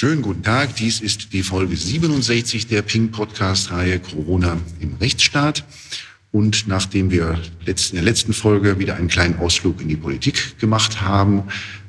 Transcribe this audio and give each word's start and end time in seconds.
Schönen 0.00 0.22
guten 0.22 0.42
Tag. 0.42 0.76
Dies 0.76 1.02
ist 1.02 1.34
die 1.34 1.42
Folge 1.42 1.76
67 1.76 2.66
der 2.66 2.80
Ping 2.80 3.10
Podcast 3.10 3.70
Reihe 3.70 3.98
Corona 3.98 4.56
im 4.80 4.94
Rechtsstaat. 4.94 5.62
Und 6.32 6.66
nachdem 6.66 7.10
wir 7.10 7.38
in 7.66 7.76
der 7.92 8.02
letzten 8.02 8.32
Folge 8.32 8.78
wieder 8.78 8.96
einen 8.96 9.08
kleinen 9.08 9.38
Ausflug 9.38 9.82
in 9.82 9.88
die 9.88 9.98
Politik 9.98 10.58
gemacht 10.58 11.02
haben, 11.02 11.42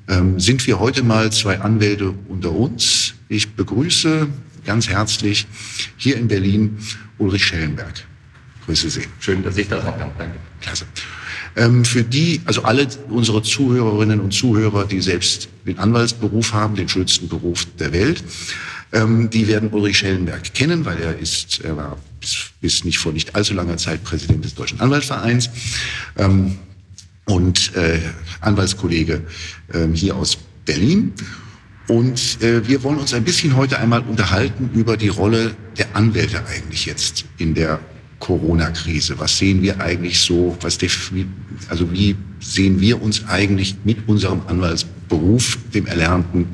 ähm, 0.10 0.42
sind 0.42 0.68
wir 0.68 0.82
heute 0.82 1.04
mal 1.04 1.32
zwei 1.32 1.62
Anwälte 1.62 2.14
unter 2.28 2.52
uns. 2.52 3.14
Ich 3.30 3.54
begrüße 3.54 4.28
ganz 4.66 4.90
herzlich 4.90 5.48
hier 5.96 6.18
in 6.18 6.28
Berlin 6.28 6.80
Ulrich 7.18 7.46
Schellenberg. 7.46 7.94
Grüße 8.66 8.90
Sie. 8.90 9.04
Schön, 9.22 9.42
dass 9.42 9.56
ich 9.56 9.70
da 9.70 9.82
sein 9.82 9.98
kann. 9.98 10.12
Danke. 10.18 10.38
Klasse. 10.60 10.86
Ähm, 11.56 11.84
für 11.84 12.04
die, 12.04 12.42
also 12.46 12.64
alle 12.64 12.88
unsere 13.10 13.44
Zuhörerinnen 13.44 14.20
und 14.20 14.32
Zuhörer, 14.34 14.86
die 14.86 15.02
selbst 15.02 15.50
den 15.66 15.80
Anwaltsberuf 15.80 16.54
haben, 16.54 16.76
den 16.76 16.88
schönsten 16.88 17.28
Beruf 17.28 17.66
der 17.80 17.92
Welt, 17.92 18.24
ähm, 18.94 19.30
die 19.30 19.48
werden 19.48 19.70
Ulrich 19.70 19.98
Schellenberg 19.98 20.54
kennen, 20.54 20.86
weil 20.86 21.00
er 21.00 21.18
ist, 21.18 21.62
er 21.62 21.78
war 21.78 21.98
bis, 22.62 22.84
nicht 22.84 23.00
vor 23.00 23.12
nicht 23.12 23.36
allzu 23.36 23.54
langer 23.54 23.78
Zeit 23.78 24.04
Präsident 24.04 24.46
des 24.46 24.56
Deutschen 24.56 24.80
Anwaltsvereins 24.80 25.50
ähm, 26.18 26.58
und 27.26 27.76
äh, 27.76 28.00
Anwaltskollege 28.42 29.22
hier 29.94 30.16
aus 30.18 30.38
Berlin. 30.66 31.14
Und 31.88 32.42
äh, 32.42 32.68
wir 32.68 32.84
wollen 32.84 33.00
uns 33.00 33.14
ein 33.14 33.24
bisschen 33.24 33.56
heute 33.58 33.80
einmal 33.80 34.02
unterhalten 34.02 34.70
über 34.74 34.96
die 34.98 35.10
Rolle 35.10 35.56
der 35.78 35.96
Anwälte 35.96 36.46
eigentlich 36.48 36.86
jetzt 36.86 37.26
in 37.38 37.54
der 37.54 37.80
Corona-Krise? 38.22 39.20
Was 39.20 39.38
sehen 39.38 39.62
wir 39.62 39.82
eigentlich 39.82 40.22
so? 40.22 40.58
Was 40.62 40.78
also 41.68 41.92
wie 41.92 42.16
sehen 42.40 42.80
wir 42.80 43.02
uns 43.02 43.28
eigentlich 43.28 43.76
mit 43.84 44.08
unserem 44.08 44.42
Anwaltsberuf, 44.48 45.58
dem 45.74 45.86
Erlernten, 45.88 46.46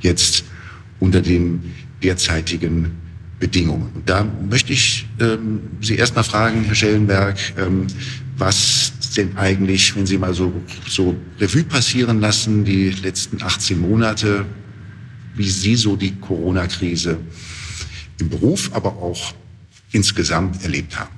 jetzt 0.00 0.44
unter 1.00 1.20
den 1.20 1.72
derzeitigen 2.02 2.92
Bedingungen? 3.40 3.90
Und 3.94 4.08
da 4.08 4.24
möchte 4.48 4.72
ich 4.72 5.08
ähm, 5.18 5.60
Sie 5.80 5.96
erst 5.96 6.14
mal 6.14 6.22
fragen, 6.22 6.62
Herr 6.64 6.76
Schellenberg, 6.76 7.36
ähm, 7.58 7.88
was 8.36 8.92
denn 9.16 9.36
eigentlich, 9.36 9.96
wenn 9.96 10.06
Sie 10.06 10.18
mal 10.18 10.34
so, 10.34 10.52
so 10.88 11.16
Revue 11.40 11.64
passieren 11.64 12.20
lassen, 12.20 12.64
die 12.64 12.90
letzten 12.90 13.42
18 13.42 13.80
Monate, 13.80 14.46
wie 15.34 15.48
Sie 15.48 15.74
so 15.74 15.96
die 15.96 16.14
Corona-Krise 16.20 17.18
im 18.20 18.28
Beruf, 18.28 18.70
aber 18.72 18.90
auch 18.90 19.34
insgesamt 19.92 20.62
erlebt 20.62 20.98
haben? 20.98 21.10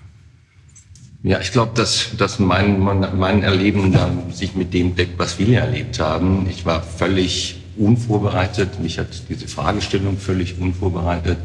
Ja, 1.23 1.41
ich 1.41 1.53
glaube, 1.53 1.73
dass, 1.75 2.17
dass 2.19 2.39
mein, 2.39 2.81
mein 2.81 3.43
Erleben 3.43 3.93
dann 3.93 4.31
sich 4.31 4.55
mit 4.55 4.75
dem 4.75 4.95
deckt, 4.95 5.19
was 5.19 5.33
viele 5.33 5.57
erlebt 5.57 5.99
haben. 5.99 6.47
Ich 6.51 6.67
war 6.67 6.83
völlig 6.83 7.63
unvorbereitet. 7.79 8.79
Mich 8.81 8.99
hat 8.99 9.09
diese 9.31 9.49
Fragestellung 9.49 10.19
völlig 10.19 10.59
unvorbereitet 10.61 11.39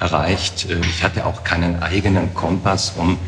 erreicht. 0.00 0.66
Ich 0.90 1.04
hatte 1.04 1.26
auch 1.26 1.44
keinen 1.44 1.80
eigenen 1.80 2.34
Kompass, 2.34 2.94
um, 2.96 3.18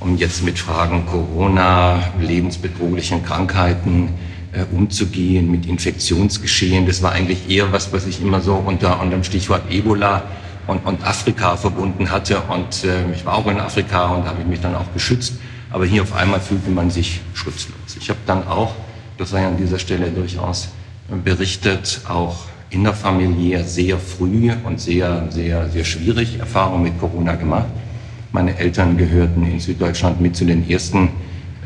um 0.00 0.16
jetzt 0.16 0.42
mit 0.42 0.58
Fragen 0.58 1.06
Corona, 1.06 2.12
lebensbedrohlichen 2.20 3.24
Krankheiten 3.24 4.08
äh, 4.52 4.64
umzugehen, 4.74 5.48
mit 5.48 5.66
Infektionsgeschehen. 5.66 6.86
Das 6.86 7.02
war 7.02 7.12
eigentlich 7.12 7.48
eher 7.48 7.72
was, 7.72 7.92
was 7.92 8.06
ich 8.06 8.20
immer 8.20 8.40
so 8.40 8.54
unter, 8.54 9.00
unter 9.00 9.16
dem 9.16 9.24
Stichwort 9.24 9.70
Ebola 9.70 10.24
und, 10.66 10.84
und 10.84 11.06
Afrika 11.06 11.56
verbunden 11.56 12.10
hatte. 12.10 12.40
Und 12.42 12.84
äh, 12.84 13.12
ich 13.12 13.24
war 13.24 13.34
auch 13.34 13.46
in 13.46 13.58
Afrika 13.60 14.06
und 14.14 14.26
habe 14.26 14.44
mich 14.44 14.60
dann 14.60 14.74
auch 14.74 14.92
geschützt. 14.92 15.34
Aber 15.70 15.86
hier 15.86 16.02
auf 16.02 16.14
einmal 16.14 16.40
fühlte 16.40 16.70
man 16.70 16.90
sich 16.90 17.20
schutzlos. 17.34 17.96
Ich 17.98 18.08
habe 18.10 18.20
dann 18.26 18.46
auch, 18.46 18.74
das 19.18 19.30
sei 19.30 19.46
an 19.46 19.56
dieser 19.56 19.78
Stelle 19.78 20.10
durchaus 20.10 20.68
berichtet, 21.24 22.02
auch 22.08 22.36
innerfamiliär 22.70 23.64
sehr 23.64 23.98
früh 23.98 24.50
und 24.64 24.80
sehr, 24.80 25.26
sehr, 25.30 25.68
sehr 25.68 25.84
schwierig 25.84 26.38
Erfahrungen 26.38 26.84
mit 26.84 26.98
Corona 26.98 27.34
gemacht. 27.34 27.66
Meine 28.32 28.56
Eltern 28.56 28.96
gehörten 28.96 29.46
in 29.46 29.60
Süddeutschland 29.60 30.20
mit 30.20 30.36
zu 30.36 30.44
den 30.44 30.68
ersten 30.68 31.10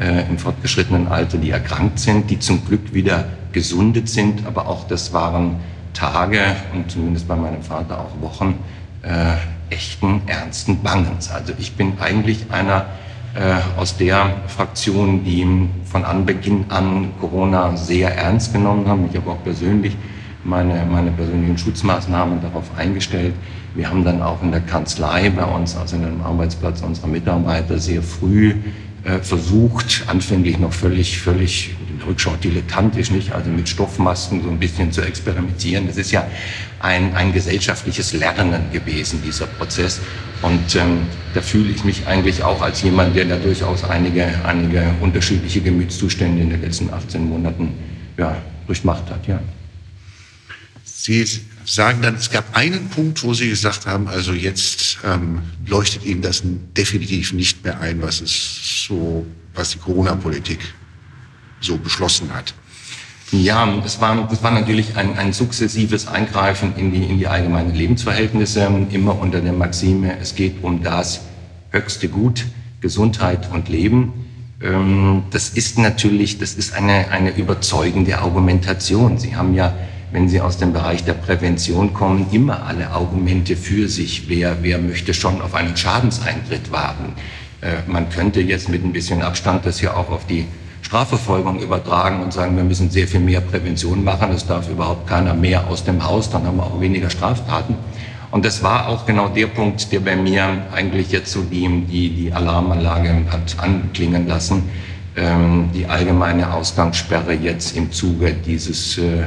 äh, 0.01 0.29
im 0.29 0.39
fortgeschrittenen 0.39 1.07
Alter, 1.09 1.39
die 1.39 1.51
erkrankt 1.51 2.01
sind, 2.01 2.29
die 2.31 2.39
zum 2.39 2.65
Glück 2.67 2.93
wieder 2.93 3.25
gesundet 3.53 4.09
sind. 4.09 4.47
Aber 4.47 4.67
auch 4.67 4.87
das 4.89 5.13
waren 5.13 5.57
Tage 5.93 6.41
und 6.75 6.91
zumindest 6.91 7.29
bei 7.29 7.37
meinem 7.37 7.63
Vater 7.63 8.01
auch 8.01 8.21
Wochen, 8.21 8.59
äh, 9.07 9.75
echten, 9.75 10.23
ernsten 10.27 10.83
Bangens. 10.83 11.31
Also 11.31 11.53
ich 11.59 11.75
bin 11.75 11.95
eigentlich 12.01 12.51
einer 12.51 12.87
äh, 13.35 13.81
aus 13.81 13.97
der 13.97 14.35
Fraktion, 14.47 15.25
die 15.25 15.47
von 15.85 16.05
Anbeginn 16.05 16.67
an 16.69 17.11
Corona 17.21 17.77
sehr 17.77 18.15
ernst 18.17 18.53
genommen 18.53 18.87
haben. 18.89 19.09
Ich 19.11 19.17
habe 19.17 19.31
auch 19.31 19.43
persönlich 19.43 19.97
meine, 20.45 20.87
meine 20.91 21.11
persönlichen 21.11 21.59
Schutzmaßnahmen 21.59 22.41
darauf 22.41 22.65
eingestellt. 22.77 23.35
Wir 23.75 23.91
haben 23.91 24.05
dann 24.05 24.23
auch 24.23 24.43
in 24.43 24.53
der 24.53 24.63
Kanzlei 24.63 25.29
bei 25.29 25.45
uns, 25.45 25.77
also 25.77 25.97
in 25.97 26.03
dem 26.03 26.23
Arbeitsplatz 26.23 26.81
unserer 26.81 27.09
Mitarbeiter, 27.09 27.79
sehr 27.79 28.03
früh 28.03 28.55
äh, 29.07 29.21
versucht, 29.23 30.03
anfänglich 30.09 30.59
noch 30.59 30.73
völlig, 30.73 31.21
völlig 31.21 31.77
Rückschau 32.07 32.35
dilettantisch, 32.43 33.13
nicht? 33.13 33.31
Also 33.33 33.51
mit 33.51 33.69
Stoffmasken 33.69 34.43
so 34.43 34.51
ein 34.51 34.59
bisschen 34.59 34.91
zu 34.91 35.01
experimentieren. 35.03 35.87
Das 35.87 35.97
ist 35.97 36.11
ja 36.11 36.27
ein, 36.81 37.15
ein 37.15 37.33
gesellschaftliches 37.33 38.13
Lernen 38.15 38.65
gewesen, 38.73 39.23
dieser 39.25 39.47
Prozess. 39.47 40.01
Und 40.43 40.75
ähm, 40.75 41.07
da 41.35 41.41
fühle 41.41 41.71
ich 41.71 41.85
mich 41.85 42.07
eigentlich 42.09 42.43
auch 42.43 42.61
als 42.61 42.83
jemand, 42.83 43.15
der 43.15 43.27
da 43.27 43.37
durchaus 43.37 43.85
einige, 43.85 44.27
einige 44.45 44.93
unterschiedliche 45.01 45.61
Gemütszustände 45.61 46.43
in 46.43 46.51
den 46.51 46.61
letzten 46.61 46.93
18 46.93 47.29
Monaten 47.29 47.75
ja, 48.19 48.37
durchmacht 48.67 49.09
hat, 49.09 49.27
ja. 49.29 49.39
Sie 50.85 51.25
sagen 51.67 52.01
dann, 52.01 52.15
es 52.15 52.31
gab 52.31 52.57
einen 52.57 52.89
Punkt, 52.89 53.23
wo 53.25 53.35
Sie 53.35 53.49
gesagt 53.49 53.87
haben, 53.87 54.09
also 54.09 54.33
jetzt 54.33 54.99
ähm, 55.05 55.43
leuchtet 55.67 56.05
Ihnen 56.05 56.23
das 56.23 56.43
definitiv 56.45 57.33
nicht 57.33 57.65
mehr 57.65 57.81
ein, 57.81 58.01
was 58.01 58.21
es 58.21 58.87
so, 58.87 59.27
was 59.55 59.71
die 59.71 59.79
Corona-Politik 59.79 60.61
so 61.61 61.77
beschlossen 61.77 62.33
hat. 62.33 62.55
Ja, 63.33 63.67
das 63.83 64.01
war, 64.01 64.29
das 64.29 64.43
war 64.45 64.53
natürlich 64.53 64.97
ein, 64.97 65.19
ein 65.19 65.33
sukzessives 65.33 66.07
Eingreifen 66.07 66.75
in 66.77 66.93
die, 66.93 67.03
in 67.03 67.19
die 67.19 67.27
allgemeinen 67.27 67.75
Lebensverhältnisse, 67.75 68.71
immer 68.93 69.19
unter 69.19 69.41
der 69.41 69.53
Maxime, 69.53 70.17
es 70.21 70.37
geht 70.37 70.63
um 70.63 70.83
das 70.83 71.23
höchste 71.71 72.09
Gut, 72.09 72.47
Gesundheit 72.81 73.51
und 73.53 73.69
Leben. 73.69 74.13
Ähm, 74.63 75.25
das 75.33 75.49
ist 75.49 75.77
natürlich, 75.77 76.39
das 76.39 76.55
ist 76.55 76.73
eine, 76.73 77.11
eine 77.11 77.37
überzeugende 77.37 78.19
Argumentation. 78.19 79.19
Sie 79.19 79.35
haben 79.35 79.55
ja, 79.55 79.75
wenn 80.13 80.29
Sie 80.29 80.41
aus 80.41 80.59
dem 80.59 80.73
Bereich 80.73 81.05
der 81.05 81.15
Prävention 81.15 81.93
kommen, 81.93 82.27
immer 82.33 82.65
alle 82.67 82.91
Argumente 82.91 83.57
für 83.57 83.89
sich. 83.89 84.29
Wer, 84.29 84.59
wer 84.63 84.79
möchte 84.79 85.15
schon 85.15 85.41
auf 85.43 85.55
einen 85.55 85.77
Schadenseintritt 85.77 86.71
warten? 86.71 87.15
Äh, 87.61 87.77
man 87.87 88.09
könnte 88.09 88.41
jetzt 88.41 88.69
mit 88.69 88.85
ein 88.85 88.93
bisschen 88.93 89.23
Abstand 89.23 89.67
das 89.67 89.81
ja 89.81 89.95
auch 89.95 90.11
auf 90.11 90.27
die 90.27 90.47
Strafverfolgung 90.83 91.61
übertragen 91.61 92.23
und 92.23 92.33
sagen, 92.33 92.57
wir 92.57 92.63
müssen 92.63 92.91
sehr 92.91 93.09
viel 93.09 93.21
mehr 93.21 93.41
Prävention 93.41 94.05
machen. 94.05 94.31
Es 94.31 94.47
darf 94.47 94.69
überhaupt 94.71 95.09
keiner 95.09 95.35
mehr 95.35 95.67
aus 95.67 95.85
dem 95.85 96.05
Haus, 96.05 96.31
dann 96.31 96.45
haben 96.45 96.59
wir 96.59 96.65
auch 96.65 96.81
weniger 96.81 97.11
Straftaten. 97.11 97.75
Und 98.31 98.45
das 98.45 98.63
war 98.63 98.89
auch 98.89 99.07
genau 99.07 99.29
der 99.29 99.47
Punkt, 99.47 99.91
der 99.93 100.01
bei 100.01 100.15
mir 100.15 100.63
eigentlich 100.73 101.11
jetzt 101.11 101.33
so 101.33 101.43
die, 101.43 101.69
die, 101.91 102.11
die 102.11 102.33
Alarmanlage 102.33 103.25
hat 103.31 103.57
anklingen 103.59 104.29
lassen. 104.29 104.65
Ähm, 105.17 105.71
die 105.75 105.87
allgemeine 105.87 106.53
Ausgangssperre 106.53 107.33
jetzt 107.33 107.75
im 107.77 107.91
Zuge 107.91 108.35
dieses 108.35 108.99
äh, 108.99 109.25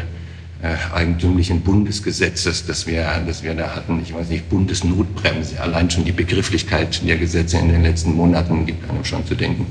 äh, 0.61 0.75
eigentümlichen 0.93 1.61
Bundesgesetzes, 1.61 2.65
das 2.65 2.85
wir, 2.87 3.05
das 3.25 3.43
wir 3.43 3.53
da 3.53 3.75
hatten. 3.75 4.01
Ich 4.01 4.13
weiß 4.13 4.29
nicht, 4.29 4.49
Bundesnotbremse. 4.49 5.59
Allein 5.61 5.89
schon 5.89 6.05
die 6.05 6.11
Begrifflichkeit 6.11 7.01
der 7.07 7.17
Gesetze 7.17 7.57
in 7.57 7.69
den 7.69 7.83
letzten 7.83 8.13
Monaten 8.13 8.65
gibt 8.65 8.89
einem 8.89 9.05
schon 9.05 9.25
zu 9.25 9.35
denken. 9.35 9.65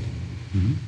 Mhm 0.53 0.79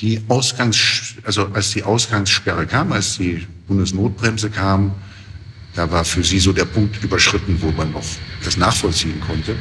die 0.00 0.22
Ausgangs, 0.28 1.14
also 1.24 1.48
als 1.52 1.70
die 1.70 1.82
Ausgangssperre 1.82 2.66
kam, 2.66 2.92
als 2.92 3.18
die 3.18 3.46
Bundesnotbremse 3.68 4.50
kam, 4.50 4.92
da 5.74 5.90
war 5.90 6.04
für 6.04 6.24
Sie 6.24 6.40
so 6.40 6.52
der 6.52 6.64
Punkt 6.64 7.02
überschritten, 7.04 7.60
wo 7.60 7.70
man 7.70 7.92
noch 7.92 8.04
das 8.44 8.56
nachvollziehen 8.56 9.20
konnte. 9.20 9.54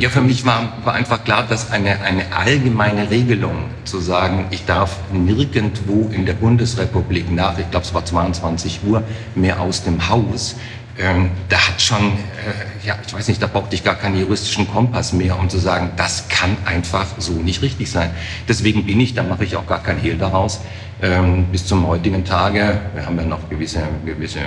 Ja, 0.00 0.08
für 0.08 0.20
mich 0.20 0.44
war, 0.44 0.72
war 0.84 0.94
einfach 0.94 1.24
klar, 1.24 1.44
dass 1.48 1.70
eine, 1.70 2.00
eine 2.00 2.34
allgemeine 2.34 3.10
Regelung 3.10 3.70
zu 3.84 4.00
sagen, 4.00 4.46
ich 4.50 4.64
darf 4.64 4.98
nirgendwo 5.12 6.10
in 6.12 6.26
der 6.26 6.32
Bundesrepublik 6.32 7.30
nach, 7.30 7.58
ich 7.58 7.70
glaube 7.70 7.86
es 7.86 7.94
war 7.94 8.04
22 8.04 8.80
Uhr, 8.84 9.04
mehr 9.34 9.60
aus 9.60 9.84
dem 9.84 10.08
Haus, 10.08 10.56
ähm, 10.96 11.30
da 11.48 11.56
hat 11.56 11.80
schon, 11.80 11.98
äh, 11.98 12.86
ja, 12.86 12.96
ich 13.04 13.12
weiß 13.12 13.26
nicht, 13.28 13.42
da 13.42 13.48
brauchte 13.48 13.74
ich 13.74 13.82
gar 13.82 13.96
keinen 13.96 14.18
juristischen 14.18 14.70
Kompass 14.70 15.12
mehr, 15.12 15.38
um 15.38 15.48
zu 15.48 15.58
sagen, 15.58 15.90
das 15.96 16.28
kann 16.28 16.56
einfach 16.64 17.06
so 17.18 17.32
nicht 17.32 17.62
richtig 17.62 17.90
sein. 17.90 18.10
Deswegen 18.48 18.86
bin 18.86 19.00
ich, 19.00 19.14
da 19.14 19.24
mache 19.24 19.44
ich 19.44 19.56
auch 19.56 19.66
gar 19.66 19.82
kein 19.82 19.98
Hehl 19.98 20.16
daraus, 20.16 20.60
ähm, 21.02 21.46
bis 21.50 21.66
zum 21.66 21.86
heutigen 21.86 22.24
Tage, 22.24 22.80
wir 22.94 23.06
haben 23.06 23.16
ja 23.18 23.24
noch 23.24 23.48
gewisse, 23.50 23.82
gewisse 24.04 24.40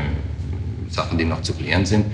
Sachen, 0.89 1.18
die 1.18 1.25
noch 1.25 1.42
zu 1.42 1.53
klären 1.53 1.86
sind, 1.86 2.06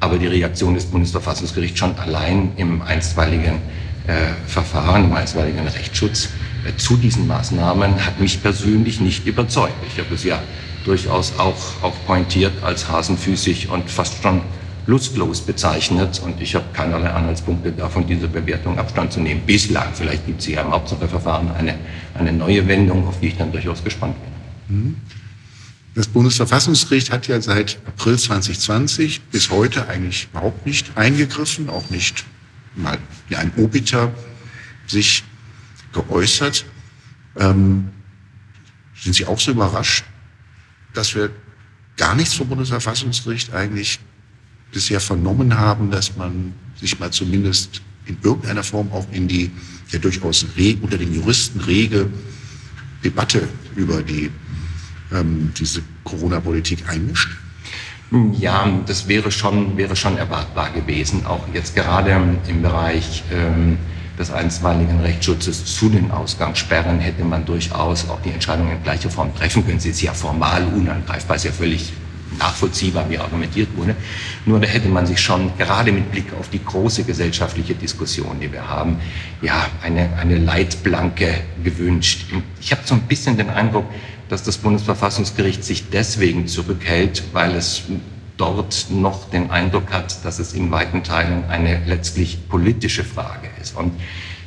aber 0.00 0.18
die 0.18 0.26
Reaktion 0.26 0.74
des 0.74 0.86
Bundesverfassungsgerichts 0.86 1.78
schon 1.78 1.96
allein 1.98 2.52
im 2.56 2.82
einstweiligen 2.82 3.56
äh, 4.06 4.32
Verfahren, 4.46 5.04
im 5.04 5.12
einstweiligen 5.12 5.68
Rechtsschutz 5.68 6.30
äh, 6.66 6.76
zu 6.76 6.96
diesen 6.96 7.26
Maßnahmen 7.26 8.04
hat 8.04 8.18
mich 8.18 8.42
persönlich 8.42 9.00
nicht 9.00 9.26
überzeugt. 9.26 9.74
Ich 9.86 10.02
habe 10.02 10.14
es 10.14 10.24
ja 10.24 10.42
durchaus 10.84 11.38
auch, 11.38 11.82
auch 11.82 11.94
pointiert 12.06 12.52
als 12.62 12.88
hasenfüßig 12.88 13.68
und 13.68 13.90
fast 13.90 14.22
schon 14.22 14.40
lustlos 14.86 15.42
bezeichnet. 15.42 16.20
Und 16.24 16.40
ich 16.40 16.54
habe 16.54 16.64
keinerlei 16.72 17.10
Anhaltspunkte 17.10 17.72
davon, 17.72 18.06
diese 18.06 18.28
Bewertung 18.28 18.78
Abstand 18.78 19.12
zu 19.12 19.20
nehmen. 19.20 19.42
Bislang, 19.46 19.88
vielleicht 19.92 20.26
gibt 20.26 20.40
es 20.40 20.48
ja 20.48 20.62
im 20.62 20.70
Hauptsacheverfahren 20.70 21.50
eine, 21.52 21.74
eine 22.14 22.32
neue 22.32 22.66
Wendung, 22.66 23.06
auf 23.06 23.20
die 23.20 23.28
ich 23.28 23.36
dann 23.36 23.52
durchaus 23.52 23.84
gespannt 23.84 24.16
bin. 24.68 24.76
Mhm. 24.76 24.96
Das 25.94 26.06
Bundesverfassungsgericht 26.06 27.10
hat 27.10 27.26
ja 27.26 27.40
seit 27.40 27.78
April 27.86 28.18
2020 28.18 29.22
bis 29.22 29.50
heute 29.50 29.88
eigentlich 29.88 30.28
überhaupt 30.30 30.64
nicht 30.64 30.96
eingegriffen, 30.96 31.68
auch 31.68 31.90
nicht 31.90 32.24
mal 32.76 32.98
wie 33.28 33.36
ein 33.36 33.52
Obiter 33.56 34.12
sich 34.86 35.24
geäußert. 35.92 36.64
Ähm, 37.36 37.90
sind 38.94 39.14
Sie 39.14 39.26
auch 39.26 39.40
so 39.40 39.50
überrascht, 39.50 40.04
dass 40.94 41.14
wir 41.14 41.30
gar 41.96 42.14
nichts 42.14 42.34
vom 42.34 42.48
Bundesverfassungsgericht 42.48 43.52
eigentlich 43.52 43.98
bisher 44.72 45.00
vernommen 45.00 45.58
haben, 45.58 45.90
dass 45.90 46.16
man 46.16 46.54
sich 46.76 46.98
mal 47.00 47.10
zumindest 47.10 47.82
in 48.06 48.16
irgendeiner 48.22 48.62
Form 48.62 48.92
auch 48.92 49.06
in 49.10 49.26
die 49.26 49.50
ja 49.90 49.98
durchaus 49.98 50.46
unter 50.82 50.98
den 50.98 51.14
Juristen 51.14 51.60
rege 51.60 52.08
Debatte 53.02 53.48
über 53.76 54.02
die, 54.02 54.30
ähm, 55.12 55.52
diese 55.58 55.82
Corona-Politik 56.04 56.88
einmischt? 56.88 57.36
Ja, 58.38 58.68
das 58.86 59.06
wäre 59.06 59.30
schon, 59.30 59.76
wäre 59.76 59.94
schon 59.94 60.18
erwartbar 60.18 60.70
gewesen. 60.70 61.24
Auch 61.26 61.46
jetzt 61.54 61.76
gerade 61.76 62.10
im 62.48 62.62
Bereich 62.62 63.22
ähm, 63.32 63.78
des 64.18 64.32
einstweiligen 64.32 65.00
Rechtsschutzes 65.00 65.64
zu 65.64 65.88
den 65.88 66.10
Ausgangssperren 66.10 66.98
hätte 66.98 67.24
man 67.24 67.44
durchaus 67.44 68.08
auch 68.08 68.20
die 68.22 68.30
Entscheidung 68.30 68.70
in 68.70 68.82
gleicher 68.82 69.10
Form 69.10 69.34
treffen 69.34 69.64
können. 69.64 69.78
Sie 69.78 69.90
ist 69.90 70.02
ja 70.02 70.12
formal 70.12 70.64
unangreifbar, 70.74 71.36
ist 71.36 71.44
ja 71.44 71.52
völlig 71.52 71.92
nachvollziehbar, 72.38 73.08
wie 73.08 73.18
argumentiert 73.18 73.68
wurde. 73.76 73.94
Nur 74.44 74.60
da 74.60 74.66
hätte 74.66 74.88
man 74.88 75.06
sich 75.06 75.20
schon, 75.20 75.50
gerade 75.56 75.92
mit 75.92 76.10
Blick 76.10 76.32
auf 76.38 76.48
die 76.48 76.62
große 76.64 77.04
gesellschaftliche 77.04 77.74
Diskussion, 77.74 78.40
die 78.40 78.52
wir 78.52 78.68
haben, 78.68 78.96
ja, 79.42 79.66
eine, 79.82 80.10
eine 80.18 80.38
Leitblanke 80.38 81.40
gewünscht. 81.62 82.26
Ich 82.60 82.72
habe 82.72 82.82
so 82.84 82.94
ein 82.94 83.02
bisschen 83.02 83.36
den 83.36 83.50
Eindruck, 83.50 83.84
dass 84.30 84.44
das 84.44 84.58
Bundesverfassungsgericht 84.58 85.64
sich 85.64 85.90
deswegen 85.90 86.46
zurückhält, 86.46 87.24
weil 87.32 87.54
es 87.56 87.82
dort 88.36 88.86
noch 88.90 89.28
den 89.28 89.50
Eindruck 89.50 89.92
hat, 89.92 90.24
dass 90.24 90.38
es 90.38 90.54
in 90.54 90.70
weiten 90.70 91.02
Teilen 91.02 91.44
eine 91.48 91.82
letztlich 91.84 92.48
politische 92.48 93.04
Frage 93.04 93.48
ist. 93.60 93.76
Und 93.76 93.92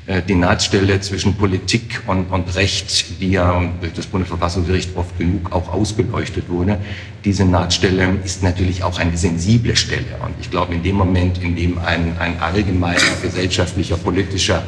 äh, 0.08 0.22
die 0.22 0.36
Nahtstelle 0.36 1.00
zwischen 1.02 1.36
Politik 1.36 2.02
und, 2.08 2.26
und 2.32 2.56
Recht, 2.56 3.22
die 3.22 3.32
ja 3.32 3.62
durch 3.82 3.94
das 3.94 4.08
Bundesverfassungsgericht 4.08 4.96
oft 4.96 5.18
genug 5.20 5.52
auch 5.52 5.72
ausgeleuchtet 5.72 6.50
wurde, 6.50 6.80
diese 7.26 7.46
Nahtstelle 7.46 8.18
ist 8.24 8.42
natürlich 8.42 8.84
auch 8.84 8.98
eine 8.98 9.16
sensible 9.18 9.76
Stelle. 9.76 10.18
Und 10.26 10.34
ich 10.42 10.50
glaube, 10.50 10.74
in 10.74 10.82
dem 10.82 10.96
Moment, 10.96 11.44
in 11.44 11.56
dem 11.56 11.78
ein, 11.78 12.18
ein 12.20 12.40
allgemeiner 12.40 13.02
gesellschaftlicher, 13.22 13.98
politischer 13.98 14.64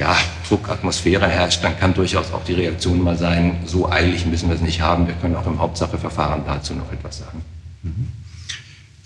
ja, 0.00 0.16
Druckatmosphäre 0.48 1.28
herrscht, 1.28 1.62
dann 1.62 1.78
kann 1.78 1.94
durchaus 1.94 2.32
auch 2.32 2.42
die 2.44 2.54
Reaktion 2.54 3.02
mal 3.02 3.16
sein, 3.16 3.60
so 3.66 3.88
eilig 3.88 4.26
müssen 4.26 4.48
wir 4.48 4.56
es 4.56 4.62
nicht 4.62 4.80
haben. 4.80 5.06
Wir 5.06 5.14
können 5.14 5.36
auch 5.36 5.46
im 5.46 5.58
Hauptsacheverfahren 5.58 6.42
dazu 6.46 6.74
noch 6.74 6.90
etwas 6.90 7.18
sagen. 7.18 7.42
Mhm. 7.82 8.08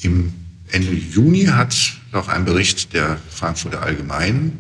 Im 0.00 0.34
Ende 0.70 0.92
Juni 0.92 1.46
hat 1.46 1.76
noch 2.12 2.28
ein 2.28 2.44
Bericht 2.44 2.94
der 2.94 3.18
Frankfurter 3.28 3.82
Allgemeinen 3.82 4.58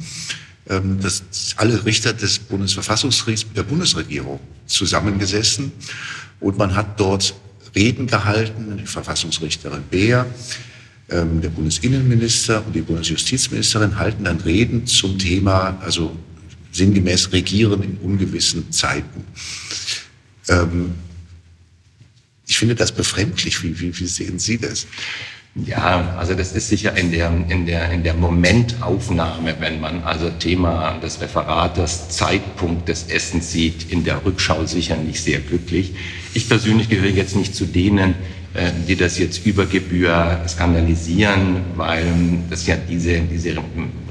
ähm, 0.68 0.98
dass 1.00 1.22
alle 1.56 1.84
Richter 1.84 2.14
des 2.14 2.38
Bundesverfassungsgerichts 2.38 3.46
mit 3.46 3.56
der 3.56 3.64
Bundesregierung 3.64 4.40
zusammengesessen 4.66 5.72
und 6.40 6.56
man 6.56 6.74
hat 6.74 6.98
dort 6.98 7.34
Reden 7.74 8.06
gehalten, 8.06 8.78
die 8.78 8.86
Verfassungsrichterin 8.86 9.82
Beer, 9.90 10.24
der 11.14 11.48
Bundesinnenminister 11.48 12.64
und 12.66 12.74
die 12.74 12.80
Bundesjustizministerin 12.80 13.98
halten 13.98 14.24
dann 14.24 14.40
Reden 14.40 14.86
zum 14.86 15.18
Thema, 15.18 15.78
also 15.80 16.16
sinngemäß 16.72 17.32
Regieren 17.32 17.82
in 17.82 17.96
ungewissen 17.98 18.72
Zeiten. 18.72 19.24
Ähm, 20.48 20.94
ich 22.46 22.58
finde 22.58 22.74
das 22.74 22.92
befremdlich. 22.92 23.62
Wie, 23.62 23.78
wie, 23.80 23.98
wie 23.98 24.06
sehen 24.06 24.38
Sie 24.38 24.58
das? 24.58 24.86
Ja, 25.54 26.16
also 26.18 26.34
das 26.34 26.52
ist 26.52 26.68
sicher 26.68 26.96
in 26.96 27.12
der, 27.12 27.32
in 27.48 27.64
der, 27.64 27.88
in 27.92 28.02
der 28.02 28.14
Momentaufnahme, 28.14 29.54
wenn 29.60 29.80
man 29.80 30.02
also 30.02 30.28
Thema 30.30 30.98
des 30.98 31.20
Referates, 31.20 32.08
Zeitpunkt 32.08 32.88
des 32.88 33.04
Essens 33.04 33.52
sieht, 33.52 33.92
in 33.92 34.02
der 34.02 34.24
Rückschau 34.24 34.66
sicher 34.66 34.96
nicht 34.96 35.22
sehr 35.22 35.38
glücklich. 35.38 35.94
Ich 36.34 36.48
persönlich 36.48 36.88
gehöre 36.88 37.10
jetzt 37.10 37.36
nicht 37.36 37.54
zu 37.54 37.66
denen, 37.66 38.16
die 38.88 38.94
das 38.94 39.18
jetzt 39.18 39.44
über 39.44 39.66
Gebühr 39.66 40.40
skandalisieren, 40.46 41.56
weil 41.74 42.04
das 42.48 42.66
ja 42.66 42.76
diese, 42.76 43.20
diese 43.20 43.56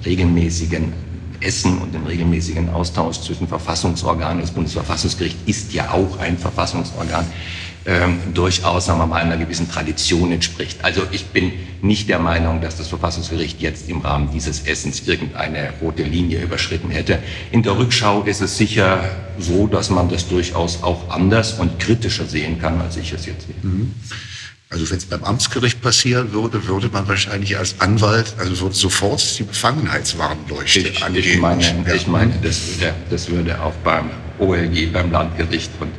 regelmäßigen 0.05 0.91
Essen 1.39 1.77
und 1.77 1.93
den 1.93 2.05
regelmäßigen 2.05 2.69
Austausch 2.69 3.19
zwischen 3.21 3.47
Verfassungsorganen, 3.47 4.41
das 4.41 4.51
Bundesverfassungsgericht 4.51 5.37
ist 5.45 5.73
ja 5.73 5.91
auch 5.91 6.19
ein 6.19 6.37
Verfassungsorgan, 6.37 7.25
ähm, 7.85 8.19
durchaus 8.33 8.85
sagen 8.85 8.99
wir 8.99 9.07
mal, 9.07 9.21
einer 9.21 9.35
gewissen 9.35 9.69
Tradition 9.69 10.31
entspricht. 10.31 10.79
Also 10.83 11.01
ich 11.11 11.25
bin 11.25 11.51
nicht 11.81 12.07
der 12.07 12.19
Meinung, 12.19 12.61
dass 12.61 12.77
das 12.77 12.87
Verfassungsgericht 12.87 13.61
jetzt 13.61 13.89
im 13.89 13.99
Rahmen 13.99 14.29
dieses 14.31 14.65
Essens 14.65 15.05
irgendeine 15.05 15.73
rote 15.81 16.03
Linie 16.03 16.41
überschritten 16.41 16.89
hätte. 16.91 17.19
In 17.51 17.61
der 17.61 17.77
Rückschau 17.77 18.23
ist 18.23 18.41
es 18.41 18.57
sicher 18.57 19.03
so, 19.37 19.67
dass 19.67 19.89
man 19.89 20.07
das 20.07 20.29
durchaus 20.29 20.81
auch 20.81 21.09
anders 21.09 21.59
und 21.59 21.77
kritischer 21.79 22.25
sehen 22.25 22.57
kann, 22.59 22.79
als 22.79 22.95
ich 22.95 23.11
es 23.11 23.25
jetzt 23.25 23.47
sehe. 23.47 23.55
Mhm. 23.61 23.93
Also 24.73 24.89
wenn 24.89 24.97
es 24.97 25.05
beim 25.05 25.23
Amtsgericht 25.23 25.81
passieren 25.81 26.33
würde, 26.33 26.65
würde 26.65 26.89
man 26.89 27.07
wahrscheinlich 27.07 27.55
als 27.59 27.79
Anwalt, 27.79 28.33
also 28.39 28.59
würde 28.59 28.75
sofort 28.75 29.37
die 29.37 29.43
Befangenheitswarnleuchte 29.43 30.79
ich, 30.79 31.03
angehen. 31.03 31.23
Ich 31.23 31.39
meine, 31.39 31.61
ja. 31.61 31.93
ich 31.93 32.07
meine 32.07 32.33
das, 32.41 32.79
würde, 32.79 32.93
das 33.11 33.29
würde 33.29 33.61
auch 33.61 33.75
beim 33.83 34.09
OLG, 34.39 34.91
beim 34.91 35.11
Landgericht 35.11 35.69
und 35.79 35.91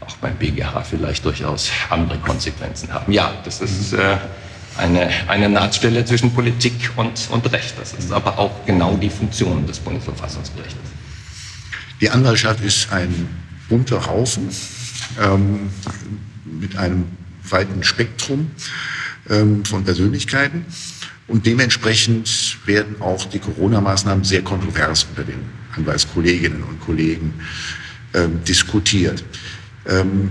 auch 0.00 0.14
beim 0.16 0.34
BGH 0.34 0.82
vielleicht 0.82 1.24
durchaus 1.24 1.70
andere 1.88 2.18
Konsequenzen 2.18 2.92
haben. 2.92 3.10
Ja, 3.10 3.32
das 3.46 3.62
ist 3.62 3.94
äh, 3.94 4.18
eine, 4.76 5.08
eine 5.28 5.48
Nahtstelle 5.48 6.04
zwischen 6.04 6.34
Politik 6.34 6.90
und, 6.96 7.30
und 7.30 7.50
Recht. 7.50 7.76
Das 7.80 7.94
ist 7.94 8.12
aber 8.12 8.38
auch 8.38 8.66
genau 8.66 8.94
die 8.98 9.08
Funktion 9.08 9.66
des 9.66 9.78
Bundesverfassungsgerichts. 9.78 10.76
Die 12.02 12.10
Anwaltschaft 12.10 12.62
ist 12.62 12.92
ein 12.92 13.26
bunter 13.70 14.04
Haufen 14.04 14.50
ähm, 15.18 15.70
mit 16.44 16.76
einem 16.76 17.06
weiten 17.52 17.82
Spektrum 17.82 18.50
ähm, 19.30 19.64
von 19.64 19.84
Persönlichkeiten. 19.84 20.64
Und 21.28 21.46
dementsprechend 21.46 22.58
werden 22.66 23.00
auch 23.00 23.24
die 23.26 23.38
Corona-Maßnahmen 23.38 24.24
sehr 24.24 24.42
kontrovers 24.42 25.04
unter 25.04 25.24
den 25.24 25.40
Anwaltskolleginnen 25.76 26.62
und 26.62 26.80
Kollegen 26.80 27.34
ähm, 28.14 28.42
diskutiert. 28.44 29.24
Ähm, 29.86 30.30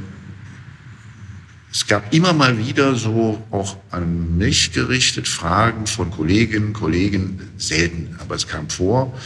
es 1.72 1.88
gab 1.88 2.14
immer 2.14 2.34
mal 2.34 2.58
wieder 2.58 2.96
so 2.96 3.42
auch 3.50 3.78
an 3.92 4.38
mich 4.38 4.74
gerichtet 4.74 5.28
Fragen 5.28 5.88
von 5.88 6.12
Kolleginnen 6.12 6.68
und 6.68 6.74
Kollegen, 6.74 7.50
selten, 7.58 8.18
aber 8.20 8.36
es 8.36 8.46
kam 8.46 8.70
vor, 8.70 9.18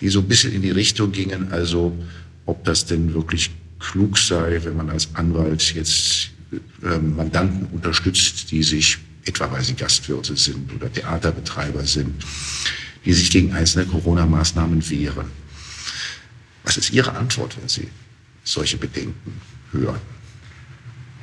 die 0.00 0.08
so 0.08 0.20
ein 0.20 0.28
bisschen 0.28 0.52
in 0.52 0.62
die 0.62 0.70
Richtung 0.70 1.10
gingen, 1.10 1.50
also 1.50 1.92
ob 2.46 2.62
das 2.64 2.86
denn 2.86 3.14
wirklich 3.14 3.50
klug 3.80 4.16
sei, 4.16 4.60
wenn 4.62 4.76
man 4.76 4.90
als 4.90 5.08
Anwalt 5.14 5.74
jetzt 5.74 6.30
Mandanten 6.80 7.66
unterstützt, 7.72 8.50
die 8.50 8.62
sich, 8.62 8.98
etwa 9.24 9.50
weil 9.50 9.62
sie 9.62 9.74
Gastwirte 9.74 10.36
sind 10.36 10.72
oder 10.74 10.92
Theaterbetreiber 10.92 11.84
sind, 11.84 12.24
die 13.04 13.12
sich 13.12 13.30
gegen 13.30 13.52
einzelne 13.52 13.86
Corona-Maßnahmen 13.86 14.88
wehren. 14.88 15.26
Was 16.64 16.76
ist 16.76 16.90
Ihre 16.90 17.14
Antwort, 17.14 17.56
wenn 17.58 17.68
Sie 17.68 17.88
solche 18.48 18.76
Bedenken 18.78 19.40
hören. 19.72 20.00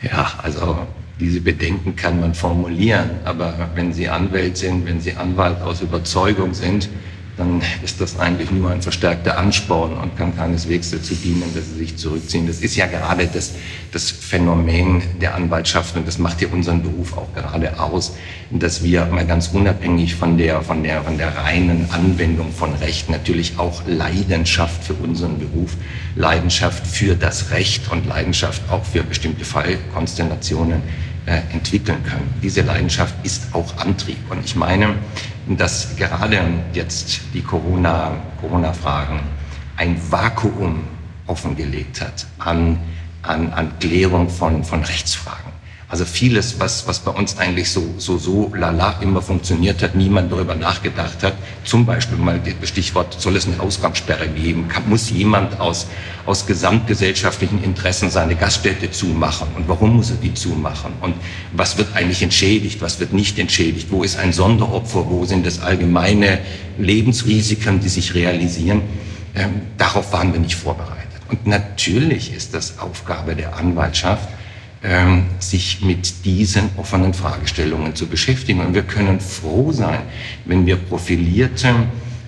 Ja, 0.02 0.32
also 0.38 0.88
diese 1.20 1.42
Bedenken 1.42 1.96
kann 1.96 2.20
man 2.20 2.36
formulieren, 2.36 3.10
aber 3.24 3.72
wenn 3.74 3.94
Sie 3.94 4.08
Anwalt 4.08 4.58
sind, 4.58 4.86
wenn 4.86 5.02
Sie 5.02 5.14
Anwalt 5.14 5.62
aus 5.62 5.82
Überzeugung 5.82 6.54
sind, 6.54 6.90
dann 7.38 7.62
ist 7.84 8.00
das 8.00 8.18
eigentlich 8.20 8.52
nur 8.52 8.72
ein 8.72 8.82
verstärkter 8.82 9.38
Ansporn 9.38 9.94
und 9.98 10.18
kann 10.18 10.36
keineswegs 10.36 10.92
dazu 10.92 11.16
dienen, 11.16 11.44
dass 11.54 11.66
sie 11.66 11.80
sich 11.80 11.98
zurückziehen. 11.98 12.48
Das 12.48 12.60
ist 12.60 12.76
ja 12.76 12.86
gerade 12.86 13.28
das, 13.28 13.54
das 13.92 14.10
Phänomen 14.10 15.02
der 15.22 15.36
Anwaltschaft 15.36 15.98
und 15.98 16.08
das 16.08 16.18
macht 16.18 16.42
ja 16.42 16.48
unseren 16.50 16.82
Beruf 16.82 17.18
auch 17.18 17.34
gerade 17.34 17.80
aus, 17.80 18.16
dass 18.52 18.84
wir 18.84 19.06
mal 19.08 19.26
ganz 19.26 19.50
unabhängig 19.50 20.16
von 20.16 20.38
der, 20.38 20.62
von 20.62 20.84
der, 20.84 21.04
von 21.04 21.18
der 21.18 21.36
reinen 21.36 21.90
Anwendung 21.92 22.52
von 22.52 22.74
Recht 22.76 23.10
natürlich 23.10 23.58
auch 23.58 23.82
Leidenschaft 23.86 24.84
für 24.84 24.94
unseren 24.94 25.38
Beruf, 25.40 25.76
Leidenschaft 26.16 26.88
für 26.88 27.16
das 27.16 27.52
Recht 27.52 27.92
und 27.92 28.06
Leidenschaft 28.06 28.62
auch 28.70 28.86
für 28.86 29.04
bestimmte 29.04 29.44
Fallkonstellationen 29.44 30.82
entwickeln 31.26 32.04
können. 32.04 32.34
Diese 32.42 32.62
Leidenschaft 32.62 33.16
ist 33.24 33.54
auch 33.54 33.78
Antrieb. 33.78 34.20
Und 34.30 34.46
ich 34.46 34.56
meine, 34.56 34.96
dass 35.48 35.96
gerade 35.96 36.40
jetzt 36.74 37.22
die 37.34 37.42
Corona-Fragen 37.42 38.22
Corona 38.40 38.74
ein 39.78 40.00
Vakuum 40.12 40.84
offengelegt 41.28 42.02
hat 42.02 42.28
an 42.40 42.80
an, 43.28 43.52
an 43.54 43.72
Klärung 43.80 44.30
von, 44.30 44.64
von 44.64 44.84
Rechtsfragen. 44.84 45.45
Also 45.96 46.04
vieles, 46.04 46.60
was, 46.60 46.86
was 46.90 47.00
bei 47.00 47.12
uns 47.12 47.38
eigentlich 47.38 47.72
so, 47.72 47.82
so, 47.98 48.18
so 48.18 48.52
lala 48.54 49.00
immer 49.00 49.22
funktioniert 49.22 49.82
hat, 49.82 49.96
niemand 49.96 50.30
darüber 50.30 50.54
nachgedacht 50.54 51.24
hat. 51.24 51.36
Zum 51.64 51.86
Beispiel 51.86 52.18
mal 52.18 52.38
das 52.60 52.68
Stichwort, 52.68 53.16
soll 53.18 53.38
es 53.38 53.48
eine 53.48 53.62
Ausgangssperre 53.62 54.28
geben? 54.28 54.68
Kann, 54.68 54.90
muss 54.90 55.10
jemand 55.10 55.58
aus, 55.62 55.88
aus 56.26 56.46
gesamtgesellschaftlichen 56.48 57.64
Interessen 57.64 58.10
seine 58.10 58.36
Gaststätte 58.36 58.92
zumachen? 58.92 59.48
Und 59.56 59.70
warum 59.70 59.96
muss 59.96 60.10
er 60.10 60.18
die 60.18 60.34
zumachen? 60.34 60.92
Und 61.00 61.14
was 61.54 61.78
wird 61.78 61.96
eigentlich 61.96 62.22
entschädigt? 62.22 62.82
Was 62.82 63.00
wird 63.00 63.14
nicht 63.14 63.40
entschädigt? 63.40 63.88
Wo 63.90 64.04
ist 64.04 64.20
ein 64.20 64.34
Sonderopfer? 64.34 65.06
Wo 65.10 65.24
sind 65.24 65.46
das 65.46 65.62
allgemeine 65.62 66.40
Lebensrisiken, 66.78 67.80
die 67.80 67.88
sich 67.88 68.14
realisieren? 68.14 68.82
Ähm, 69.34 69.62
darauf 69.78 70.12
waren 70.12 70.34
wir 70.34 70.42
nicht 70.42 70.56
vorbereitet. 70.56 71.22
Und 71.30 71.48
natürlich 71.48 72.36
ist 72.36 72.54
das 72.54 72.80
Aufgabe 72.80 73.34
der 73.34 73.56
Anwaltschaft, 73.56 74.28
ähm, 74.86 75.26
sich 75.40 75.82
mit 75.82 76.26
diesen 76.26 76.70
offenen 76.78 77.14
Fragestellungen 77.14 77.96
zu 77.96 78.08
beschäftigen. 78.08 78.62
Und 78.62 78.74
wir 78.74 78.84
können 78.84 79.20
froh 79.20 79.72
sein, 79.72 80.00
wenn 80.46 80.66
wir 80.66 80.76
profilierte 80.76 81.74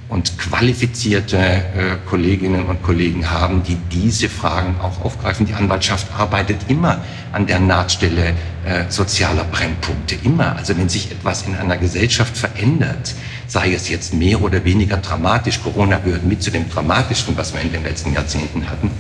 und 0.10 0.38
qualifizierte 0.38 1.38
äh, 1.38 1.62
Kolleginnen 2.10 2.66
und 2.66 2.82
Kollegen 2.82 3.30
haben, 3.30 3.62
die 3.64 3.78
diese 3.92 4.30
Fragen 4.30 4.76
auch 4.82 5.04
aufgreifen. 5.04 5.46
Die 5.46 5.54
Anwaltschaft 5.54 6.08
arbeitet 6.18 6.58
immer 6.68 7.04
an 7.32 7.46
der 7.46 7.60
Nahtstelle 7.60 8.34
äh, 8.68 8.86
sozialer 8.90 9.46
Brennpunkte, 9.46 10.16
immer. 10.24 10.56
Also 10.58 10.78
wenn 10.78 10.90
sich 10.90 11.12
etwas 11.12 11.44
in 11.44 11.56
einer 11.56 11.78
Gesellschaft 11.78 12.36
verändert, 12.36 13.16
sei 13.48 13.74
es 13.74 13.88
jetzt 13.88 14.14
mehr 14.14 14.42
oder 14.42 14.64
weniger 14.66 14.98
dramatisch, 14.98 15.62
Corona 15.64 15.98
gehört 16.00 16.26
mit 16.26 16.44
zu 16.44 16.52
dem 16.52 16.70
Dramatischsten, 16.70 17.38
was 17.38 17.54
wir 17.54 17.62
in 17.62 17.72
den 17.72 17.84
letzten 17.84 18.14
Jahrzehnten 18.14 18.70
hatten, 18.70 18.92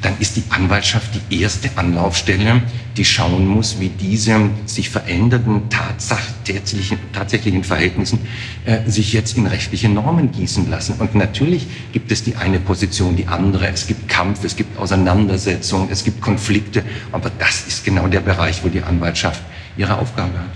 dann 0.00 0.14
ist 0.18 0.36
die 0.36 0.44
Anwaltschaft 0.48 1.10
die 1.30 1.42
erste 1.42 1.68
Anlaufstelle, 1.76 2.62
die 2.96 3.04
schauen 3.04 3.46
muss, 3.46 3.78
wie 3.78 3.90
diese 3.90 4.50
sich 4.64 4.88
verändernden 4.88 5.68
tatsächlichen, 5.68 6.98
tatsächlichen 7.12 7.62
Verhältnissen 7.62 8.20
äh, 8.64 8.88
sich 8.88 9.12
jetzt 9.12 9.36
in 9.36 9.46
rechtliche 9.46 9.90
Normen 9.90 10.32
gießen 10.32 10.70
lassen. 10.70 10.94
Und 10.98 11.14
natürlich 11.14 11.66
gibt 11.92 12.10
es 12.10 12.24
die 12.24 12.36
eine 12.36 12.58
Position, 12.58 13.16
die 13.16 13.26
andere. 13.26 13.68
Es 13.68 13.86
gibt 13.86 14.08
Kampf, 14.08 14.42
es 14.44 14.56
gibt 14.56 14.78
Auseinandersetzungen, 14.78 15.88
es 15.90 16.04
gibt 16.04 16.22
Konflikte. 16.22 16.82
Aber 17.12 17.30
das 17.38 17.66
ist 17.66 17.84
genau 17.84 18.08
der 18.08 18.20
Bereich, 18.20 18.64
wo 18.64 18.68
die 18.68 18.82
Anwaltschaft 18.82 19.09
ihre 19.76 19.96
Aufgabe 19.96 20.38
hat. 20.38 20.50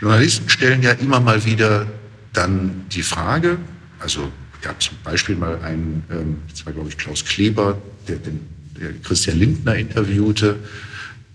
Journalisten 0.00 0.48
stellen 0.48 0.82
ja 0.82 0.92
immer 0.92 1.20
mal 1.20 1.44
wieder 1.44 1.86
dann 2.32 2.84
die 2.90 3.02
Frage, 3.02 3.58
also 4.00 4.30
gab 4.60 4.82
zum 4.82 4.96
Beispiel 5.04 5.36
mal 5.36 5.60
einen, 5.62 6.04
ähm, 6.10 6.42
das 6.50 6.66
war 6.66 6.72
glaube 6.72 6.88
ich 6.88 6.98
Klaus 6.98 7.24
Kleber, 7.24 7.80
der, 8.08 8.16
den, 8.16 8.40
der 8.78 8.92
Christian 9.02 9.38
Lindner 9.38 9.76
interviewte 9.76 10.58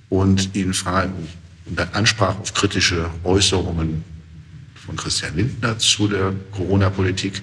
und 0.09 0.55
ihn 0.55 0.73
fragen, 0.73 1.27
und 1.65 1.79
dann 1.79 1.89
ansprach 1.93 2.37
auf 2.39 2.53
kritische 2.53 3.09
Äußerungen 3.23 4.03
von 4.75 4.95
Christian 4.95 5.35
Lindner 5.35 5.77
zu 5.77 6.07
der 6.07 6.33
Corona-Politik. 6.51 7.41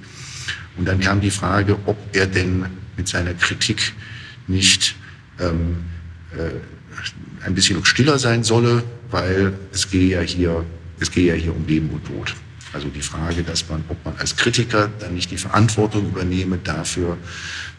Und 0.77 0.87
dann 0.87 1.01
kam 1.01 1.21
die 1.21 1.31
Frage, 1.31 1.79
ob 1.87 1.97
er 2.13 2.27
denn 2.27 2.67
mit 2.97 3.09
seiner 3.09 3.35
Kritik 3.35 3.95
nicht 4.49 4.97
ähm, 5.39 5.77
äh, 6.33 6.51
ein 7.47 7.55
bisschen 7.55 7.83
stiller 7.85 8.19
sein 8.19 8.43
solle, 8.45 8.83
weil 9.11 9.55
es 9.73 9.91
gehe 9.91 10.09
ja 10.09 10.21
hier 10.21 10.65
es 11.01 11.11
gehe 11.11 11.27
ja 11.27 11.35
hier 11.35 11.55
um 11.55 11.67
Leben 11.67 11.91
und 11.91 12.05
Tod. 12.05 12.35
Also 12.73 12.89
die 12.89 13.01
Frage, 13.01 13.43
dass 13.43 13.69
man, 13.69 13.85
ob 13.89 14.05
man 14.05 14.17
als 14.19 14.37
Kritiker 14.37 14.91
dann 14.99 15.15
nicht 15.15 15.31
die 15.31 15.39
Verantwortung 15.39 16.09
übernehme 16.09 16.59
dafür, 16.59 17.17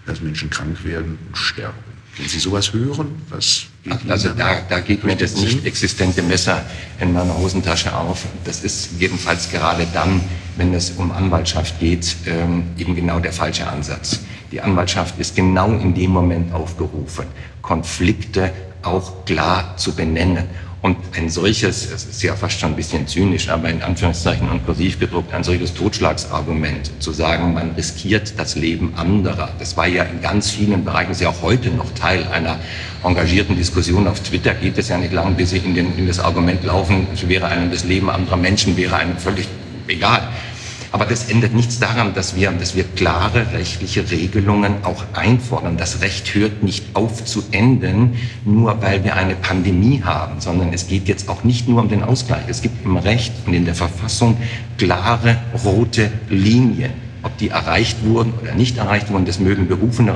dass 0.06 0.22
Menschen 0.22 0.50
krank 0.50 0.84
werden 0.84 1.18
und 1.28 1.38
sterben. 1.38 1.78
Wenn 2.18 2.28
Sie 2.28 2.40
sowas 2.40 2.74
hören, 2.74 3.10
was 3.30 3.68
also 4.08 4.30
da, 4.30 4.62
da 4.68 4.80
geht 4.80 5.04
mir 5.04 5.16
das 5.16 5.36
nicht 5.36 5.66
existente 5.68 6.24
Messer 6.24 6.66
in 7.00 7.14
meiner 7.14 7.38
Hosentasche 7.38 7.96
auf. 7.96 8.26
Das 8.44 8.64
ist 8.64 8.90
jedenfalls 8.98 9.52
gerade 9.52 9.86
dann, 9.94 10.22
wenn 10.56 10.74
es 10.74 10.92
um 10.92 11.12
Anwaltschaft 11.12 11.80
geht, 11.80 12.16
ähm, 12.26 12.64
eben 12.78 12.96
genau 12.96 13.20
der 13.20 13.34
falsche 13.34 13.68
Ansatz. 13.68 14.22
Die 14.52 14.60
Anwaltschaft 14.60 15.20
ist 15.20 15.36
genau 15.36 15.78
in 15.78 15.94
dem 15.94 16.10
Moment 16.10 16.52
aufgerufen, 16.54 17.26
Konflikte 17.62 18.52
auch 18.84 19.26
klar 19.26 19.76
zu 19.78 19.94
benennen 19.94 20.46
und 20.84 20.96
ein 21.18 21.30
solches, 21.30 21.92
es 21.92 22.06
ist 22.06 22.22
ja 22.22 22.36
fast 22.36 22.60
schon 22.60 22.70
ein 22.70 22.76
bisschen 22.76 23.08
zynisch, 23.08 23.50
aber 23.50 23.70
in 23.70 23.82
Anführungszeichen 23.82 24.48
und 24.48 24.64
kursiv 24.66 25.00
gedruckt, 25.00 25.34
ein 25.34 25.44
solches 25.44 25.74
Totschlagsargument 25.74 26.92
zu 27.02 27.12
sagen, 27.12 27.54
man 27.54 27.72
riskiert 27.72 28.34
das 28.38 28.56
Leben 28.56 28.94
anderer. 28.96 29.50
Das 29.58 29.76
war 29.76 29.88
ja 29.88 30.04
in 30.04 30.22
ganz 30.22 30.52
vielen 30.52 30.86
Bereichen, 30.86 31.12
ist 31.12 31.22
ja 31.22 31.30
auch 31.30 31.42
heute 31.42 31.72
noch 31.72 31.92
Teil 31.96 32.28
einer 32.32 32.60
engagierten 33.04 33.58
Diskussion 33.58 34.08
auf 34.08 34.20
Twitter. 34.20 34.54
Geht 34.54 34.78
es 34.78 34.90
ja 34.90 34.98
nicht 34.98 35.14
lang, 35.14 35.36
bis 35.36 35.50
sie 35.50 35.58
in, 35.58 35.74
den, 35.74 35.98
in 35.98 36.08
das 36.08 36.20
Argument 36.20 36.64
laufen, 36.64 37.08
wäre 37.28 37.48
einem 37.48 37.72
das 37.72 37.84
Leben 37.84 38.10
anderer 38.12 38.38
Menschen, 38.38 38.78
wäre 38.78 38.98
einem 38.98 39.18
völlig 39.18 39.48
egal. 39.88 40.30
Aber 40.92 41.06
das 41.06 41.30
ändert 41.30 41.54
nichts 41.54 41.80
daran, 41.80 42.14
dass 42.14 42.36
wir, 42.36 42.52
dass 42.52 42.76
wir 42.76 42.84
klare 42.84 43.52
rechtliche 43.52 44.10
Regelungen 44.10 44.84
auch 44.84 45.04
einfordern. 45.14 45.78
Das 45.78 46.02
Recht 46.02 46.34
hört 46.34 46.64
nicht 46.64 46.86
auf 46.94 47.26
zu 47.26 47.44
enden, 47.52 48.16
nur 48.46 48.82
weil 48.82 49.04
wir 49.04 49.16
eine 49.16 49.36
Pandemie 49.36 50.02
haben, 50.04 50.40
sondern 50.40 50.72
es 50.74 50.88
geht 50.88 51.08
jetzt 51.08 51.30
auch 51.30 51.44
nicht 51.44 51.68
nur 51.68 51.82
um 51.82 51.90
den 51.90 52.04
Ausgleich. 52.04 52.44
Es 52.48 52.62
gibt 52.62 52.86
im 52.86 52.98
Recht 52.98 53.34
und 53.46 53.54
in 53.54 53.66
der 53.66 53.76
Verfassung 53.76 54.38
klare 54.78 55.38
rote 55.64 56.12
Linien. 56.30 57.07
Ob 57.24 57.38
die 57.38 57.50
erreicht 57.50 58.04
wurden 58.04 58.34
oder 58.42 58.54
nicht 58.54 58.78
erreicht 58.78 59.12
wurden, 59.12 59.26
das 59.26 59.40
mögen 59.40 59.68
berufene 59.68 60.14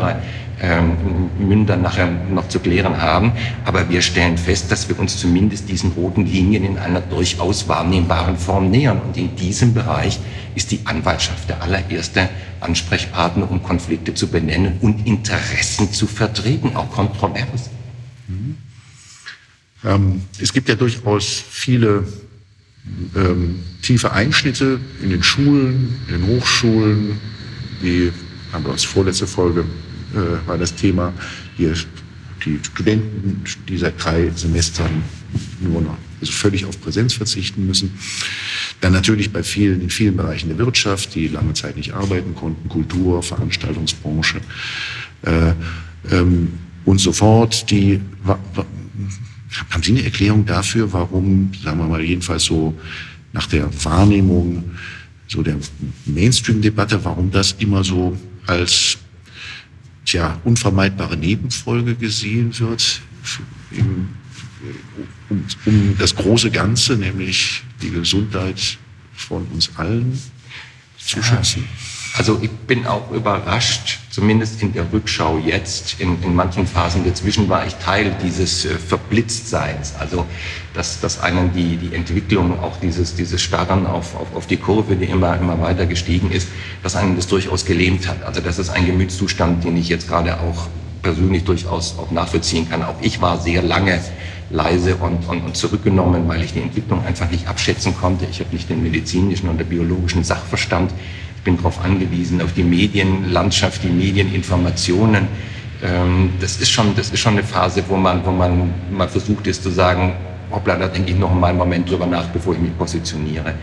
ähm, 0.62 1.29
Münder 1.39 1.75
nachher 1.75 2.08
noch 2.08 2.48
zu 2.48 2.60
klären 2.60 3.01
haben. 3.01 3.31
Aber 3.65 3.89
wir 3.89 4.01
stellen 4.01 4.38
fest, 4.38 4.72
dass 4.72 4.88
wir 4.88 5.00
uns 5.00 5.17
zumindest 5.17 5.70
diesen 5.70 5.91
roten 5.93 6.25
Linien 6.25 6.63
in 6.63 6.77
einer 6.77 7.01
durchaus 7.01 7.67
wahrnehmbaren 7.67 8.38
Form 8.38 8.70
nähern. 8.70 9.01
Und 9.01 9.17
in 9.17 9.36
diesem 9.36 9.74
Bereich 9.74 10.20
ist 10.55 10.72
die 10.72 10.81
Anwaltschaft 10.86 11.50
der 11.50 11.62
allererste 11.62 12.29
Ansprechpartner, 12.60 13.50
um 13.50 13.63
Konflikte 13.63 14.13
zu 14.13 14.27
benennen 14.27 14.77
und 14.81 15.08
Interessen 15.08 15.91
zu 15.91 16.05
vertreten, 16.05 16.75
auch 16.75 16.91
kontrovers. 16.91 17.70
Mhm. 18.27 18.58
Ähm, 19.84 20.22
es 20.39 20.53
gibt 20.53 20.70
ja 20.70 20.75
durchaus 20.75 21.43
viele 21.50 22.05
ähm, 23.15 23.59
tiefe 23.81 24.11
Einschnitte 24.11 24.79
in 25.01 25.09
den 25.09 25.23
Schulen, 25.23 25.95
in 26.07 26.21
den 26.21 26.27
Hochschulen. 26.27 27.19
Die 27.81 28.11
haben 28.51 28.65
wir 28.65 28.71
uns 28.71 28.83
vorletzte 28.83 29.27
Folge 29.27 29.65
äh, 30.13 30.47
war 30.47 30.57
das 30.57 30.75
Thema 30.75 31.13
hier 31.57 31.73
die 32.45 32.59
Studenten, 32.63 33.43
die 33.69 33.77
seit 33.77 34.03
drei 34.03 34.29
Semestern 34.31 35.03
nur 35.59 35.81
noch 35.81 35.97
also 36.19 36.31
völlig 36.31 36.65
auf 36.65 36.79
Präsenz 36.81 37.13
verzichten 37.13 37.65
müssen. 37.65 37.91
Dann 38.79 38.93
natürlich 38.93 39.31
bei 39.31 39.43
vielen, 39.43 39.81
in 39.81 39.89
vielen 39.89 40.17
Bereichen 40.17 40.50
der 40.50 40.57
Wirtschaft, 40.57 41.15
die 41.15 41.27
lange 41.27 41.53
Zeit 41.53 41.77
nicht 41.77 41.93
arbeiten 41.93 42.35
konnten, 42.35 42.69
Kultur, 42.69 43.21
Veranstaltungsbranche 43.23 44.41
äh, 45.23 45.53
ähm, 46.11 46.53
und 46.85 47.00
so 47.00 47.11
fort. 47.11 47.69
Die, 47.69 48.01
haben 49.70 49.84
Sie 49.84 49.91
eine 49.91 50.03
Erklärung 50.03 50.46
dafür, 50.46 50.91
warum, 50.93 51.51
sagen 51.63 51.79
wir 51.79 51.88
mal, 51.88 52.01
jedenfalls 52.01 52.46
so 52.46 52.74
nach 53.34 53.48
der 53.48 53.70
Wahrnehmung 53.84 54.63
so 55.27 55.41
der 55.41 55.58
Mainstream-Debatte, 56.05 57.03
warum 57.05 57.31
das 57.31 57.53
immer 57.53 57.84
so 57.84 58.17
als 58.48 58.98
tja, 60.05 60.39
unvermeidbare 60.43 61.15
Nebenfolge 61.15 61.96
gesehen 61.96 62.58
wird, 62.60 63.01
im, 63.72 64.10
um, 65.29 65.46
um 65.65 65.96
das 65.98 66.15
große 66.15 66.51
Ganze, 66.51 66.98
nämlich 66.98 67.63
die 67.81 67.91
Gesundheit 67.91 68.77
von 69.15 69.46
uns 69.48 69.72
allen 69.77 70.20
zu 70.98 71.24
schützen. 71.24 71.63
Also 72.18 72.39
ich 72.41 72.51
bin 72.51 72.86
auch 72.86 73.10
überrascht, 73.12 74.00
zumindest 74.10 74.62
in 74.62 74.74
der 74.74 74.91
Rückschau 74.91 75.38
jetzt, 75.38 76.00
in, 76.00 76.22
in 76.24 76.36
manchen 76.36 76.68
Phasen 76.68 77.06
dazwischen 77.06 77.48
war 77.48 77.65
ich 77.65 77.75
Teil 77.75 78.13
dieses 78.22 78.65
äh, 78.65 78.77
Verblitztseins. 78.77 79.94
Also 79.98 80.25
dass, 80.74 81.00
dass 81.00 81.22
einen 81.22 81.53
die, 81.53 81.77
die 81.77 81.96
Entwicklung, 81.96 82.60
auch 82.60 82.77
dieses, 82.77 83.15
dieses 83.15 83.41
Starren 83.41 83.86
auf, 83.88 84.15
auf, 84.15 84.36
auf 84.36 84.48
die 84.48 84.58
Kurve, 84.58 84.96
die 84.96 85.06
immer, 85.06 85.38
immer 85.38 85.60
weiter 85.62 85.86
gestiegen 85.86 86.32
ist, 86.32 86.50
dass 86.84 86.96
einen 86.96 87.15
das 87.15 87.27
durchaus 87.27 87.65
gelähmt 87.65 88.08
hat. 88.08 88.24
Also 88.24 88.41
das 88.41 88.60
ist 88.60 88.70
ein 88.70 88.86
Gemütszustand, 88.86 89.63
den 89.63 89.77
ich 89.77 89.88
jetzt 89.88 90.10
gerade 90.10 90.39
auch 90.39 90.68
persönlich 91.01 91.46
durchaus 91.46 91.98
auch 91.98 92.12
nachvollziehen 92.12 92.70
kann. 92.70 92.84
Auch 92.84 92.96
ich 93.01 93.22
war 93.22 93.39
sehr 93.39 93.62
lange 93.62 94.01
leise 94.50 94.96
und, 94.98 95.27
und, 95.30 95.41
und 95.44 95.56
zurückgenommen, 95.56 96.27
weil 96.27 96.44
ich 96.44 96.53
die 96.53 96.62
Entwicklung 96.62 97.06
einfach 97.06 97.30
nicht 97.32 97.48
abschätzen 97.48 97.96
konnte. 97.96 98.25
Ich 98.30 98.39
habe 98.41 98.50
nicht 98.51 98.70
den 98.70 98.84
medizinischen 98.84 99.50
und 99.50 99.58
den 99.60 99.68
biologischen 99.68 100.24
Sachverstand 100.24 100.91
bin 101.43 101.57
darauf 101.57 101.83
angewiesen, 101.83 102.41
auf 102.41 102.53
die 102.53 102.63
Medienlandschaft, 102.63 103.83
die 103.83 103.89
Medieninformationen. 103.89 105.27
Ähm, 105.83 106.31
das 106.39 106.57
ist 106.57 106.69
schon, 106.69 106.95
das 106.95 107.10
ist 107.10 107.19
schon 107.19 107.33
eine 107.33 107.43
Phase, 107.43 107.83
wo 107.88 107.95
man, 107.95 108.25
wo 108.25 108.31
man 108.31 108.74
mal 108.91 109.10
versucht 109.10 109.48
ist 109.48 109.63
zu 109.63 109.69
sagen, 109.69 110.13
hoppla, 110.51 110.75
da 110.75 110.88
denke 110.88 111.12
ich 111.12 111.17
noch 111.17 111.34
mal 111.34 111.48
einen 111.48 111.58
Moment 111.58 111.89
drüber 111.89 112.05
nach, 112.05 112.27
bevor 112.27 112.53
ich 112.53 112.60
mich 112.60 112.77
positioniere. 112.77 113.53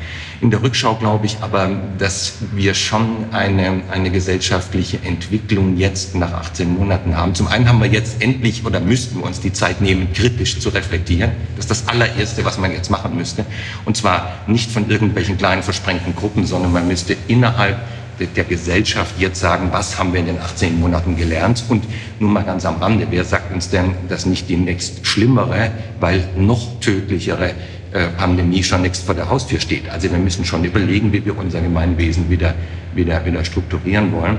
In 0.41 0.51
der 0.51 0.63
Rückschau 0.63 0.95
glaube 0.95 1.27
ich 1.27 1.39
aber, 1.41 1.71
dass 1.99 2.35
wir 2.55 2.75
schon 2.75 3.27
eine, 3.33 3.83
eine 3.91 4.11
gesellschaftliche 4.11 4.99
Entwicklung 5.05 5.77
jetzt 5.77 6.15
nach 6.15 6.33
18 6.33 6.73
Monaten 6.73 7.17
haben. 7.17 7.35
Zum 7.35 7.49
einen 7.49 7.69
haben 7.69 7.81
wir 7.81 7.89
jetzt 7.89 8.23
endlich 8.23 8.65
oder 8.65 8.81
müssten 8.81 9.19
wir 9.19 9.27
uns 9.27 9.41
die 9.41 9.53
Zeit 9.53 9.81
nehmen, 9.81 10.13
kritisch 10.13 10.61
zu 10.61 10.69
reflektieren. 10.69 11.33
Das 11.57 11.65
ist 11.67 11.71
das 11.71 11.89
allererste, 11.89 12.45
was 12.45 12.59
man 12.59 12.73
jetzt 12.73 12.91
machen 12.91 13.17
müsste. 13.17 13.45
Und 13.85 13.97
zwar 13.97 14.33
nicht 14.47 14.71
von 14.71 14.89
irgendwelchen 14.89 15.37
kleinen 15.37 15.63
versprengten 15.63 16.15
Gruppen, 16.15 16.47
sondern 16.47 16.73
man 16.73 16.87
müsste 16.87 17.17
innerhalb 17.27 17.79
der 18.19 18.45
Gesellschaft 18.45 19.15
jetzt 19.19 19.41
sagen, 19.41 19.69
was 19.73 19.99
haben 19.99 20.13
wir 20.13 20.21
in 20.21 20.27
den 20.27 20.39
18 20.39 20.79
Monaten 20.79 21.17
gelernt? 21.17 21.65
Und 21.69 21.85
nun 22.19 22.33
mal 22.33 22.45
ganz 22.45 22.65
am 22.65 22.77
Rande, 22.77 23.07
wer 23.11 23.25
sagt 23.25 23.53
uns 23.53 23.71
denn, 23.71 23.93
dass 24.09 24.27
nicht 24.27 24.49
die 24.49 24.57
nächst 24.57 25.07
schlimmere, 25.07 25.71
weil 26.01 26.25
noch 26.37 26.81
tödlichere 26.81 27.51
äh, 27.93 28.09
Pandemie 28.17 28.63
schon 28.63 28.83
nächst 28.83 29.05
vor 29.05 29.15
der 29.15 29.29
Haustür 29.29 29.61
steht? 29.61 29.89
Also 29.89 30.11
wir 30.11 30.19
müssen 30.19 30.45
schon 30.45 30.65
überlegen, 30.65 31.13
wie 31.13 31.25
wir 31.25 31.37
unser 31.39 31.61
Gemeinwesen 31.61 32.29
wieder, 32.29 32.55
wieder, 32.95 33.25
wieder 33.25 33.45
strukturieren 33.45 34.13
wollen. 34.13 34.39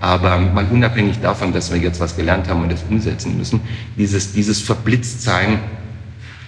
Aber 0.00 0.38
mal 0.38 0.66
unabhängig 0.70 1.20
davon, 1.20 1.52
dass 1.52 1.70
wir 1.70 1.78
jetzt 1.78 2.00
was 2.00 2.16
gelernt 2.16 2.48
haben 2.48 2.62
und 2.62 2.72
das 2.72 2.82
umsetzen 2.88 3.36
müssen, 3.36 3.60
dieses, 3.98 4.32
dieses 4.32 4.60
Verblitztsein 4.60 5.60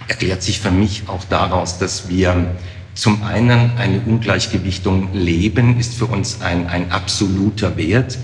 erklärt 0.07 0.41
sich 0.43 0.59
für 0.59 0.71
mich 0.71 1.03
auch 1.07 1.23
daraus, 1.29 1.77
dass 1.77 2.09
wir 2.09 2.47
zum 2.93 3.23
einen 3.23 3.71
eine 3.77 4.01
Ungleichgewichtung 4.05 5.09
leben, 5.13 5.79
ist 5.79 5.95
für 5.95 6.05
uns 6.05 6.41
ein, 6.41 6.67
ein 6.67 6.91
absoluter 6.91 7.75
Wert. 7.77 8.17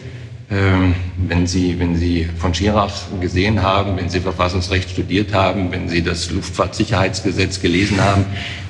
Ähm, 0.52 0.96
wenn, 1.28 1.46
Sie, 1.46 1.78
wenn 1.80 1.96
Sie 1.96 2.28
von 2.38 2.54
Schirach 2.56 2.92
gesehen 3.22 3.62
haben, 3.62 3.98
wenn 3.98 4.10
Sie 4.10 4.20
Verfassungsrecht 4.20 4.90
studiert 4.90 5.32
haben, 5.32 5.72
wenn 5.72 5.88
Sie 5.90 6.02
das 6.02 6.32
Luftfahrtsicherheitsgesetz 6.32 7.62
gelesen 7.62 8.02
haben, 8.02 8.26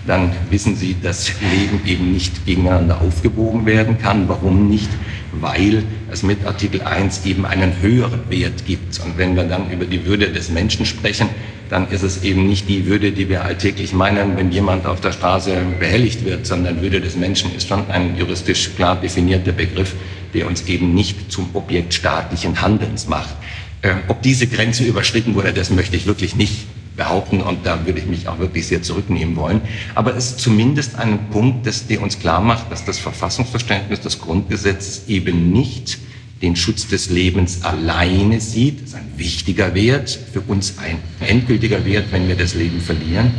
dann 0.05 0.31
wissen 0.49 0.75
Sie, 0.75 0.95
dass 1.01 1.31
Leben 1.39 1.81
eben 1.85 2.11
nicht 2.11 2.45
gegeneinander 2.45 2.99
aufgewogen 3.01 3.65
werden 3.65 3.97
kann. 3.97 4.27
Warum 4.27 4.67
nicht? 4.69 4.89
Weil 5.31 5.83
es 6.11 6.23
mit 6.23 6.45
Artikel 6.45 6.81
1 6.81 7.25
eben 7.25 7.45
einen 7.45 7.79
höheren 7.81 8.29
Wert 8.29 8.65
gibt. 8.65 8.99
Und 8.99 9.17
wenn 9.17 9.35
wir 9.37 9.43
dann 9.43 9.71
über 9.71 9.85
die 9.85 10.05
Würde 10.05 10.31
des 10.33 10.49
Menschen 10.49 10.85
sprechen, 10.85 11.29
dann 11.69 11.87
ist 11.89 12.01
es 12.01 12.23
eben 12.23 12.47
nicht 12.47 12.67
die 12.67 12.87
Würde, 12.87 13.11
die 13.11 13.29
wir 13.29 13.45
alltäglich 13.45 13.93
meinen, 13.93 14.35
wenn 14.37 14.51
jemand 14.51 14.85
auf 14.85 15.01
der 15.01 15.11
Straße 15.11 15.55
behelligt 15.79 16.25
wird, 16.25 16.45
sondern 16.45 16.81
Würde 16.81 16.99
des 16.99 17.15
Menschen 17.15 17.55
ist 17.55 17.67
schon 17.67 17.89
ein 17.89 18.17
juristisch 18.17 18.71
klar 18.75 18.95
definierter 18.95 19.51
Begriff, 19.51 19.93
der 20.33 20.47
uns 20.47 20.67
eben 20.67 20.93
nicht 20.95 21.31
zum 21.31 21.49
Objekt 21.53 21.93
staatlichen 21.93 22.61
Handelns 22.61 23.07
macht. 23.07 23.35
Äh, 23.81 23.93
ob 24.07 24.21
diese 24.23 24.47
Grenze 24.47 24.83
überschritten 24.83 25.35
wurde, 25.35 25.53
das 25.53 25.69
möchte 25.69 25.95
ich 25.95 26.07
wirklich 26.07 26.35
nicht 26.35 26.65
behaupten 26.97 27.41
und 27.41 27.65
da 27.65 27.85
würde 27.85 27.99
ich 27.99 28.07
mich 28.07 28.27
auch 28.27 28.39
wirklich 28.39 28.67
sehr 28.67 28.81
zurücknehmen 28.81 29.35
wollen. 29.35 29.61
Aber 29.95 30.15
es 30.15 30.31
ist 30.31 30.39
zumindest 30.39 30.97
ein 30.97 31.29
Punkt, 31.29 31.65
der 31.89 32.01
uns 32.01 32.19
klar 32.19 32.41
macht, 32.41 32.71
dass 32.71 32.83
das 32.83 32.97
Verfassungsverständnis 32.97 34.01
des 34.01 34.19
Grundgesetzes 34.19 35.07
eben 35.07 35.51
nicht 35.51 35.97
den 36.41 36.55
Schutz 36.55 36.87
des 36.87 37.09
Lebens 37.09 37.63
alleine 37.63 38.39
sieht. 38.39 38.81
Das 38.81 38.89
ist 38.89 38.95
ein 38.95 39.11
wichtiger 39.17 39.75
Wert, 39.75 40.17
für 40.31 40.41
uns 40.41 40.77
ein 40.77 40.97
endgültiger 41.19 41.85
Wert, 41.85 42.11
wenn 42.11 42.27
wir 42.27 42.35
das 42.35 42.53
Leben 42.53 42.79
verlieren. 42.79 43.31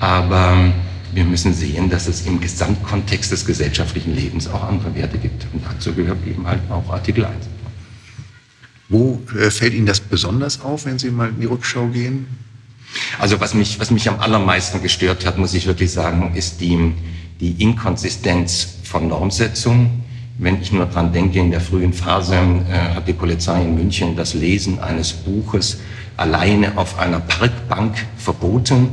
Aber 0.00 0.72
wir 1.14 1.24
müssen 1.24 1.54
sehen, 1.54 1.88
dass 1.88 2.06
es 2.08 2.26
im 2.26 2.40
Gesamtkontext 2.40 3.30
des 3.32 3.46
gesellschaftlichen 3.46 4.14
Lebens 4.14 4.48
auch 4.48 4.62
andere 4.62 4.94
Werte 4.94 5.18
gibt. 5.18 5.46
Und 5.52 5.62
dazu 5.64 5.94
gehört 5.94 6.18
eben 6.26 6.46
halt 6.46 6.60
auch 6.70 6.90
Artikel 6.90 7.24
1. 7.24 7.34
Wo 8.88 9.22
äh, 9.38 9.50
fällt 9.50 9.74
Ihnen 9.74 9.86
das 9.86 10.00
besonders 10.00 10.60
auf, 10.62 10.86
wenn 10.86 10.98
Sie 10.98 11.10
mal 11.10 11.28
in 11.28 11.40
die 11.40 11.46
Rückschau 11.46 11.86
gehen? 11.88 12.26
Also 13.18 13.38
was 13.40 13.54
mich, 13.54 13.78
was 13.78 13.90
mich 13.90 14.08
am 14.08 14.18
allermeisten 14.18 14.82
gestört 14.82 15.26
hat, 15.26 15.38
muss 15.38 15.54
ich 15.54 15.66
wirklich 15.66 15.92
sagen, 15.92 16.34
ist 16.34 16.60
die, 16.60 16.94
die 17.40 17.62
Inkonsistenz 17.62 18.68
von 18.84 19.08
Normsetzung 19.08 20.02
wenn 20.38 20.62
ich 20.62 20.72
nur 20.72 20.86
dran 20.86 21.12
denke, 21.12 21.40
in 21.40 21.50
der 21.50 21.60
frühen 21.60 21.92
Phase 21.92 22.34
äh, 22.34 22.94
hat 22.94 23.08
die 23.08 23.12
Polizei 23.12 23.60
in 23.62 23.74
München 23.74 24.16
das 24.16 24.34
Lesen 24.34 24.78
eines 24.78 25.12
Buches 25.12 25.80
alleine 26.16 26.78
auf 26.78 26.98
einer 26.98 27.20
Parkbank 27.20 28.06
verboten, 28.16 28.88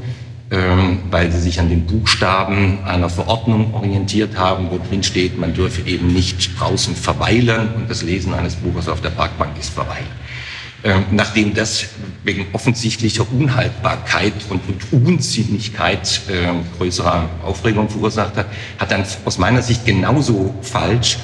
ähm, 0.52 1.00
weil 1.12 1.32
sie 1.32 1.40
sich 1.40 1.60
an 1.60 1.70
den 1.70 1.86
Buchstaben 1.86 2.80
einer 2.84 3.10
Verordnung 3.10 3.74
orientiert 3.76 4.38
haben, 4.38 4.70
wo 4.72 4.80
drin 4.90 5.04
steht, 5.04 5.40
man 5.40 5.54
dürfe 5.54 5.88
eben 5.88 6.08
nicht 6.08 6.60
draußen 6.60 6.96
verweilen 6.96 7.70
und 7.76 7.90
das 7.90 8.02
Lesen 8.02 8.34
eines 8.34 8.56
Buches 8.56 8.90
auf 8.90 9.02
der 9.02 9.12
Parkbank 9.12 9.52
ist 9.60 9.70
verweilen. 9.70 10.26
Ähm, 10.84 11.04
nachdem 11.12 11.54
das 11.54 11.86
wegen 12.24 12.48
offensichtlicher 12.54 13.26
Unhaltbarkeit 13.32 14.34
und, 14.50 14.62
und 14.68 15.08
Unsinnigkeit 15.08 16.22
äh, 16.28 16.54
größerer 16.78 17.30
Aufregung 17.44 17.88
verursacht 17.90 18.36
hat, 18.36 18.48
hat 18.80 18.92
dann 18.92 19.04
aus 19.26 19.38
meiner 19.38 19.62
Sicht 19.62 19.86
genauso 19.86 20.54
falsch 20.62 21.18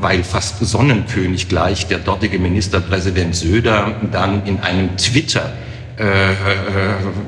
weil 0.00 0.24
fast 0.24 0.64
Sonnenkönig 0.64 1.48
gleich 1.48 1.86
der 1.86 1.98
dortige 1.98 2.38
Ministerpräsident 2.38 3.36
Söder 3.36 3.94
dann 4.10 4.46
in 4.46 4.60
einem 4.60 4.96
Twitter 4.96 5.52
äh, 5.98 6.32
äh, 6.32 6.34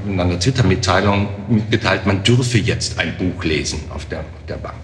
in 0.09 0.19
einer 0.19 0.39
Twitter-Mitteilung 0.41 1.29
mitgeteilt, 1.49 2.07
man 2.07 2.23
dürfe 2.23 2.57
jetzt 2.59 2.99
ein 2.99 3.15
Buch 3.19 3.45
lesen 3.45 3.79
auf 3.91 4.07
der, 4.07 4.25
der 4.49 4.55
Bank. 4.55 4.75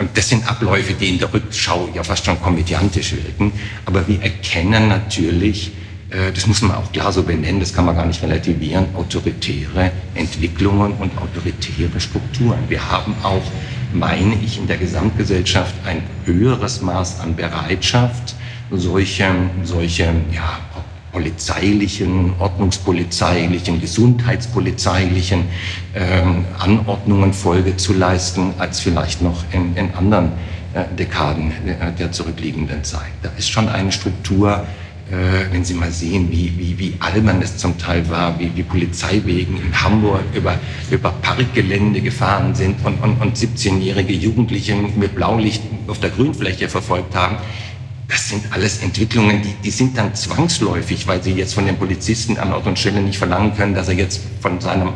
Und 0.00 0.10
das 0.16 0.28
sind 0.28 0.48
Abläufe, 0.48 0.94
die 0.94 1.10
in 1.10 1.18
der 1.20 1.32
Rückschau 1.32 1.88
ja 1.94 2.02
fast 2.02 2.26
schon 2.26 2.40
komödiantisch 2.42 3.12
wirken. 3.12 3.52
Aber 3.86 4.06
wir 4.08 4.20
erkennen 4.20 4.88
natürlich, 4.88 5.70
äh, 6.10 6.32
das 6.34 6.48
muss 6.48 6.60
man 6.62 6.72
auch 6.76 6.90
klar 6.90 7.12
so 7.12 7.22
benennen, 7.22 7.60
das 7.60 7.72
kann 7.72 7.84
man 7.84 7.94
gar 7.94 8.04
nicht 8.04 8.20
relativieren, 8.20 8.86
autoritäre 8.96 9.92
Entwicklungen 10.16 10.92
und 10.94 11.16
autoritäre 11.16 12.00
Strukturen. 12.00 12.58
Wir 12.68 12.90
haben 12.90 13.14
auch 13.22 13.44
meine 13.92 14.34
ich, 14.34 14.58
in 14.58 14.66
der 14.66 14.76
Gesamtgesellschaft 14.76 15.74
ein 15.86 16.02
höheres 16.24 16.80
Maß 16.80 17.20
an 17.20 17.36
Bereitschaft, 17.36 18.34
solche, 18.70 19.26
solche 19.64 20.04
ja, 20.32 20.58
polizeilichen, 21.12 22.32
ordnungspolizeilichen, 22.38 23.80
gesundheitspolizeilichen 23.80 25.44
ähm, 25.94 26.44
Anordnungen 26.58 27.32
Folge 27.32 27.76
zu 27.76 27.92
leisten, 27.92 28.54
als 28.58 28.80
vielleicht 28.80 29.22
noch 29.22 29.44
in, 29.52 29.76
in 29.76 29.92
anderen 29.94 30.32
äh, 30.72 30.84
Dekaden 30.96 31.52
der, 31.66 31.90
der 31.90 32.12
zurückliegenden 32.12 32.84
Zeit. 32.84 33.10
Da 33.22 33.30
ist 33.36 33.50
schon 33.50 33.68
eine 33.68 33.90
Struktur 33.90 34.52
äh, 34.52 34.89
wenn 35.50 35.64
Sie 35.64 35.74
mal 35.74 35.90
sehen, 35.90 36.30
wie, 36.30 36.56
wie, 36.56 36.78
wie 36.78 36.94
albern 37.00 37.42
es 37.42 37.56
zum 37.56 37.76
Teil 37.78 38.08
war, 38.08 38.38
wie, 38.38 38.52
wie 38.54 38.62
Polizeiwegen 38.62 39.56
in 39.56 39.82
Hamburg 39.82 40.22
über, 40.34 40.58
über 40.90 41.10
Parkgelände 41.10 42.00
gefahren 42.00 42.54
sind 42.54 42.76
und, 42.84 43.02
und, 43.02 43.20
und 43.20 43.36
17-jährige 43.36 44.12
Jugendliche 44.12 44.76
mit 44.76 45.16
Blaulicht 45.16 45.62
auf 45.88 45.98
der 45.98 46.10
Grünfläche 46.10 46.68
verfolgt 46.68 47.16
haben. 47.16 47.38
Das 48.06 48.28
sind 48.28 48.52
alles 48.52 48.82
Entwicklungen, 48.82 49.42
die, 49.42 49.54
die 49.64 49.70
sind 49.70 49.96
dann 49.98 50.14
zwangsläufig, 50.14 51.06
weil 51.06 51.22
sie 51.22 51.32
jetzt 51.32 51.54
von 51.54 51.66
den 51.66 51.76
Polizisten 51.76 52.38
an 52.38 52.52
Ort 52.52 52.66
und 52.66 52.78
Stelle 52.78 53.00
nicht 53.00 53.18
verlangen 53.18 53.56
können, 53.56 53.74
dass 53.74 53.88
er 53.88 53.94
jetzt 53.94 54.20
von 54.40 54.60
seinem, 54.60 54.90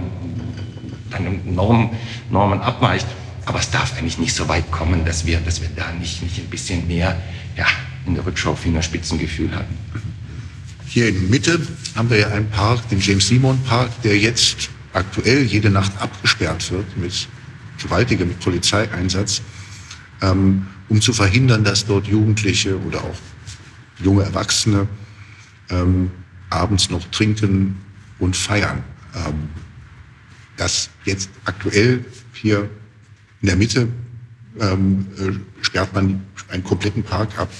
seinem 1.11 1.41
Norm, 1.55 1.91
Normen 2.31 2.61
abweicht. 2.61 3.07
Aber 3.47 3.59
es 3.59 3.71
darf 3.71 3.97
eigentlich 3.99 4.19
nicht 4.19 4.35
so 4.35 4.49
weit 4.49 4.71
kommen, 4.71 5.05
dass 5.05 5.27
wir, 5.27 5.39
dass 5.41 5.61
wir 5.61 5.69
da 5.75 5.93
nicht, 5.99 6.23
nicht 6.23 6.39
ein 6.39 6.47
bisschen 6.47 6.87
mehr 6.87 7.17
ja, 7.57 7.67
in 8.07 8.15
der 8.15 8.25
Rückschau 8.27 8.55
Fingerspitzengefühl 8.55 9.55
hatten. 9.55 9.77
Hier 10.95 11.09
in 11.09 11.29
Mitte 11.29 11.61
haben 11.97 12.09
wir 12.09 12.19
ja 12.19 12.29
einen 12.29 12.49
Park, 12.51 12.89
den 12.89 13.01
James 13.01 13.27
Simon 13.27 13.61
Park, 13.65 13.91
der 14.03 14.17
jetzt 14.17 14.71
aktuell 14.93 15.43
jede 15.43 15.69
Nacht 15.69 15.91
abgesperrt 16.01 16.71
wird 16.71 16.97
mit 16.97 17.27
gewaltigem 17.83 18.33
Polizeieinsatz, 18.35 19.43
ähm, 20.23 20.69
um 20.89 21.01
zu 21.01 21.13
verhindern, 21.13 21.65
dass 21.65 21.85
dort 21.85 22.07
Jugendliche 22.07 22.79
oder 22.79 23.03
auch 23.03 23.17
junge 24.05 24.23
Erwachsene 24.23 24.87
ähm, 25.69 26.13
abends 26.49 26.91
noch 26.91 27.05
trinken 27.11 27.77
und 28.21 28.37
feiern. 28.37 28.85
Ähm, 29.17 29.49
das 30.57 30.91
jetzt 31.05 31.29
aktuell 31.45 32.05
hier 32.35 32.71
in 33.43 33.49
der 33.49 33.57
Mitte 33.57 33.89
ähm, 34.61 35.09
äh, 35.19 35.65
sperrt 35.65 35.93
man 35.93 36.23
einen 36.51 36.63
kompletten 36.63 37.03
Park 37.03 37.37
ab. 37.37 37.51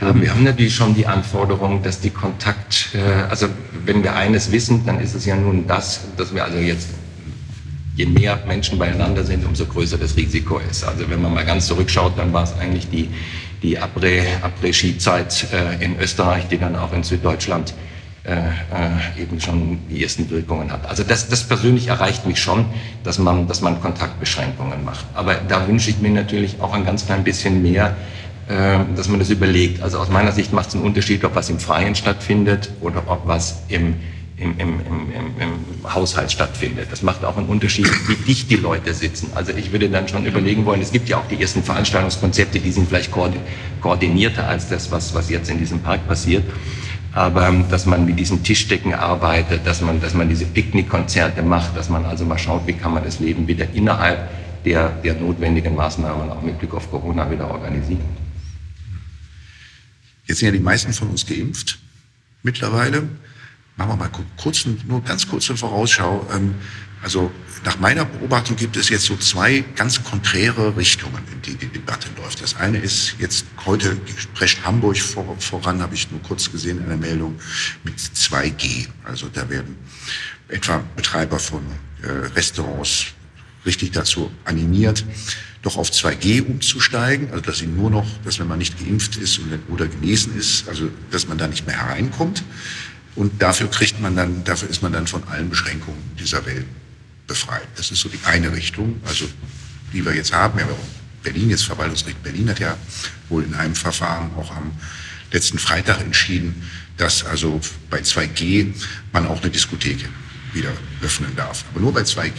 Ja, 0.00 0.12
wir 0.20 0.30
haben 0.30 0.42
natürlich 0.42 0.74
schon 0.74 0.94
die 0.94 1.06
Anforderung, 1.06 1.82
dass 1.82 2.00
die 2.00 2.10
Kontakt, 2.10 2.88
äh, 2.94 3.30
also 3.30 3.46
wenn 3.84 4.02
wir 4.02 4.16
eines 4.16 4.50
wissen, 4.50 4.84
dann 4.84 5.00
ist 5.00 5.14
es 5.14 5.24
ja 5.24 5.36
nun 5.36 5.66
das, 5.66 6.00
dass 6.16 6.34
wir 6.34 6.42
also 6.42 6.58
jetzt, 6.58 6.88
je 7.94 8.06
mehr 8.06 8.40
Menschen 8.46 8.76
beieinander 8.76 9.22
sind, 9.22 9.46
umso 9.46 9.66
größer 9.66 9.96
das 9.96 10.16
Risiko 10.16 10.60
ist. 10.68 10.82
Also 10.82 11.08
wenn 11.08 11.22
man 11.22 11.32
mal 11.32 11.44
ganz 11.44 11.66
zurückschaut, 11.66 12.18
dann 12.18 12.32
war 12.32 12.42
es 12.42 12.52
eigentlich 12.58 12.90
die, 12.90 13.08
die 13.62 13.78
Après-Ski-Zeit 13.78 15.46
äh, 15.52 15.84
in 15.84 15.98
Österreich, 16.00 16.48
die 16.48 16.58
dann 16.58 16.74
auch 16.74 16.92
in 16.92 17.04
Süddeutschland 17.04 17.72
äh, 18.24 18.36
äh, 18.36 19.22
eben 19.22 19.38
schon 19.38 19.78
die 19.90 20.02
ersten 20.02 20.28
Wirkungen 20.30 20.72
hat. 20.72 20.86
Also 20.86 21.04
das, 21.04 21.28
das 21.28 21.44
persönlich 21.44 21.88
erreicht 21.88 22.26
mich 22.26 22.40
schon, 22.40 22.64
dass 23.04 23.18
man, 23.18 23.46
dass 23.46 23.60
man 23.60 23.80
Kontaktbeschränkungen 23.80 24.82
macht. 24.84 25.04
Aber 25.14 25.34
da 25.46 25.68
wünsche 25.68 25.90
ich 25.90 25.98
mir 25.98 26.10
natürlich 26.10 26.60
auch 26.60 26.72
ein 26.72 26.84
ganz 26.84 27.06
klein 27.06 27.22
bisschen 27.22 27.62
mehr 27.62 27.96
dass 28.46 29.08
man 29.08 29.18
das 29.18 29.30
überlegt. 29.30 29.82
Also 29.82 29.98
aus 29.98 30.10
meiner 30.10 30.32
Sicht 30.32 30.52
macht 30.52 30.68
es 30.68 30.74
einen 30.74 30.84
Unterschied, 30.84 31.24
ob 31.24 31.34
was 31.34 31.48
im 31.48 31.58
Freien 31.58 31.94
stattfindet 31.94 32.70
oder 32.82 33.02
ob 33.06 33.26
was 33.26 33.62
im, 33.68 33.94
im, 34.36 34.58
im, 34.58 34.80
im, 34.80 35.40
im 35.40 35.94
Haushalt 35.94 36.30
stattfindet. 36.30 36.88
Das 36.90 37.02
macht 37.02 37.24
auch 37.24 37.36
einen 37.36 37.46
Unterschied, 37.46 37.88
wie 38.08 38.16
dicht 38.16 38.50
die 38.50 38.56
Leute 38.56 38.92
sitzen. 38.92 39.30
Also 39.34 39.52
ich 39.52 39.72
würde 39.72 39.88
dann 39.88 40.08
schon 40.08 40.26
überlegen 40.26 40.66
wollen, 40.66 40.82
es 40.82 40.92
gibt 40.92 41.08
ja 41.08 41.18
auch 41.18 41.28
die 41.28 41.40
ersten 41.40 41.62
Veranstaltungskonzepte, 41.62 42.58
die 42.58 42.70
sind 42.70 42.88
vielleicht 42.88 43.10
koordinierter 43.80 44.46
als 44.46 44.68
das, 44.68 44.90
was, 44.90 45.14
was 45.14 45.30
jetzt 45.30 45.50
in 45.50 45.58
diesem 45.58 45.80
Park 45.80 46.06
passiert. 46.06 46.44
Aber 47.14 47.46
ähm, 47.46 47.64
dass 47.70 47.86
man 47.86 48.04
mit 48.04 48.18
diesen 48.18 48.42
Tischdecken 48.42 48.92
arbeitet, 48.92 49.64
dass 49.64 49.80
man, 49.80 50.00
dass 50.00 50.14
man 50.14 50.28
diese 50.28 50.46
Picknickkonzerte 50.46 51.42
macht, 51.42 51.76
dass 51.76 51.88
man 51.88 52.04
also 52.04 52.24
mal 52.24 52.38
schaut, 52.38 52.66
wie 52.66 52.72
kann 52.72 52.92
man 52.92 53.04
das 53.04 53.20
Leben 53.20 53.46
wieder 53.46 53.66
innerhalb 53.72 54.28
der, 54.64 54.88
der 54.88 55.14
notwendigen 55.14 55.76
Maßnahmen 55.76 56.30
auch 56.30 56.42
mit 56.42 56.58
Blick 56.58 56.74
auf 56.74 56.90
Corona 56.90 57.30
wieder 57.30 57.48
organisieren. 57.48 58.23
Jetzt 60.26 60.38
sind 60.38 60.46
ja 60.46 60.52
die 60.52 60.60
meisten 60.60 60.92
von 60.92 61.10
uns 61.10 61.26
geimpft 61.26 61.78
mittlerweile. 62.42 63.08
Machen 63.76 63.90
wir 63.90 63.96
mal 63.96 64.10
kurz, 64.36 64.66
nur 64.86 65.02
ganz 65.02 65.28
kurze 65.28 65.56
Vorausschau. 65.56 66.26
Ähm, 66.32 66.54
also 67.02 67.30
nach 67.64 67.78
meiner 67.78 68.06
Beobachtung 68.06 68.56
gibt 68.56 68.76
es 68.76 68.88
jetzt 68.88 69.04
so 69.04 69.16
zwei 69.16 69.62
ganz 69.76 70.02
konträre 70.02 70.74
Richtungen, 70.76 71.22
in 71.32 71.42
die 71.42 71.54
die 71.54 71.68
Debatte 71.68 72.08
läuft. 72.16 72.40
Das 72.42 72.56
eine 72.56 72.78
ist 72.78 73.16
jetzt 73.18 73.44
heute 73.66 73.96
spricht 74.16 74.64
Hamburg 74.64 74.96
vor, 74.98 75.36
voran, 75.38 75.82
habe 75.82 75.94
ich 75.94 76.10
nur 76.10 76.22
kurz 76.22 76.50
gesehen 76.50 76.78
in 76.78 76.88
der 76.88 76.96
Meldung, 76.96 77.38
mit 77.82 77.98
2G. 77.98 78.88
Also 79.04 79.28
da 79.28 79.48
werden 79.50 79.76
etwa 80.48 80.82
Betreiber 80.96 81.38
von 81.38 81.62
äh, 82.02 82.08
Restaurants 82.34 83.06
richtig 83.66 83.92
dazu 83.92 84.30
animiert, 84.44 85.04
doch 85.64 85.78
auf 85.78 85.90
2G 85.90 86.42
umzusteigen, 86.42 87.30
also 87.30 87.40
dass 87.40 87.58
sie 87.58 87.66
nur 87.66 87.90
noch, 87.90 88.06
dass 88.24 88.38
wenn 88.38 88.46
man 88.46 88.58
nicht 88.58 88.78
geimpft 88.78 89.16
ist 89.16 89.40
oder 89.68 89.86
genesen 89.86 90.36
ist, 90.36 90.68
also 90.68 90.90
dass 91.10 91.26
man 91.26 91.38
da 91.38 91.48
nicht 91.48 91.66
mehr 91.66 91.76
hereinkommt. 91.76 92.44
Und 93.16 93.40
dafür 93.40 93.70
kriegt 93.70 94.00
man 94.00 94.14
dann, 94.14 94.44
dafür 94.44 94.68
ist 94.68 94.82
man 94.82 94.92
dann 94.92 95.06
von 95.06 95.24
allen 95.24 95.48
Beschränkungen 95.48 95.98
dieser 96.18 96.44
Welt 96.44 96.66
befreit. 97.26 97.66
Das 97.76 97.90
ist 97.90 98.00
so 98.00 98.10
die 98.10 98.20
eine 98.24 98.52
Richtung, 98.52 99.00
also 99.06 99.24
die 99.92 100.04
wir 100.04 100.14
jetzt 100.14 100.34
haben. 100.34 100.58
Ja, 100.58 100.66
Berlin, 101.22 101.48
jetzt 101.48 101.64
Verwaltungsgericht 101.64 102.22
Berlin 102.22 102.50
hat 102.50 102.60
ja 102.60 102.76
wohl 103.30 103.42
in 103.44 103.54
einem 103.54 103.74
Verfahren 103.74 104.32
auch 104.36 104.54
am 104.54 104.72
letzten 105.32 105.58
Freitag 105.58 106.00
entschieden, 106.02 106.62
dass 106.98 107.24
also 107.24 107.60
bei 107.88 108.00
2G 108.00 108.74
man 109.12 109.26
auch 109.26 109.40
eine 109.40 109.50
Diskothek 109.50 110.06
wieder 110.54 110.72
öffnen 111.02 111.34
darf. 111.36 111.64
Aber 111.70 111.80
nur 111.80 111.92
bei 111.92 112.02
2G. 112.02 112.32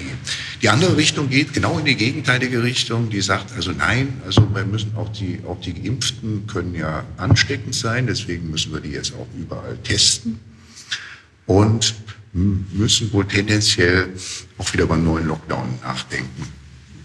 Die 0.62 0.70
andere 0.70 0.98
Richtung 0.98 1.30
geht 1.30 1.54
genau 1.54 1.78
in 1.80 1.86
die 1.86 1.96
gegenteilige 1.96 2.64
Richtung. 2.64 3.10
Die 3.10 3.22
sagt 3.22 3.54
also 3.54 3.72
nein, 3.72 4.22
also 4.26 4.48
wir 4.54 4.66
müssen 4.66 4.96
auch 4.96 5.10
die, 5.10 5.40
auch 5.48 5.60
die 5.62 5.74
Geimpften 5.74 6.48
können 6.48 6.76
ja 6.76 7.04
ansteckend 7.18 7.76
sein. 7.76 8.08
Deswegen 8.08 8.50
müssen 8.50 8.74
wir 8.74 8.80
die 8.80 8.92
jetzt 8.92 9.14
auch 9.14 9.28
überall 9.38 9.78
testen. 9.84 10.40
Und 11.46 11.96
müssen 12.34 13.14
wohl 13.14 13.26
tendenziell 13.26 14.10
auch 14.58 14.72
wieder 14.74 14.84
über 14.84 14.96
einen 14.96 15.06
neuen 15.06 15.28
Lockdown 15.28 15.80
nachdenken 15.82 16.48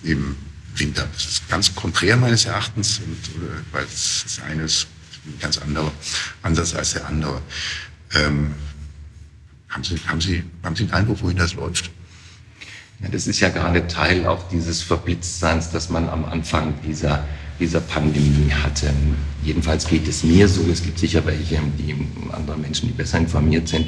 im 0.02 0.34
Winter. 0.74 1.08
Das 1.12 1.26
ist 1.26 1.48
ganz 1.48 1.74
konträr 1.74 2.16
meines 2.16 2.46
Erachtens, 2.46 2.98
und, 2.98 3.42
äh, 3.42 3.50
weil 3.72 3.84
es 3.84 4.24
ist 4.24 4.42
eines 4.42 4.86
ein 5.26 5.38
ganz 5.40 5.58
anderer 5.58 5.92
Ansatz 6.42 6.74
als 6.74 6.94
der 6.94 7.06
andere. 7.06 7.40
Ähm, 8.14 8.54
haben, 9.70 9.84
Sie, 9.84 9.96
haben, 10.06 10.20
Sie, 10.20 10.42
haben 10.62 10.76
Sie 10.76 10.84
einen 10.84 10.92
Eindruck, 10.92 11.22
wohin 11.22 11.36
das 11.36 11.54
läuft? 11.54 11.90
Ja, 13.02 13.08
das 13.08 13.26
ist 13.26 13.40
ja 13.40 13.48
gerade 13.48 13.86
Teil 13.86 14.26
auch 14.26 14.48
dieses 14.48 14.82
Verblitztseins, 14.82 15.70
das 15.70 15.88
man 15.88 16.08
am 16.08 16.24
Anfang 16.24 16.74
dieser, 16.86 17.24
dieser 17.58 17.80
Pandemie 17.80 18.52
hatte. 18.52 18.92
Jedenfalls 19.42 19.88
geht 19.88 20.06
es 20.06 20.22
mir 20.22 20.48
so. 20.48 20.62
Es 20.70 20.82
gibt 20.82 20.98
sicher 20.98 21.24
welche, 21.24 21.60
die 21.78 21.94
andere 22.32 22.58
Menschen, 22.58 22.88
die 22.88 22.94
besser 22.94 23.18
informiert 23.18 23.68
sind. 23.68 23.86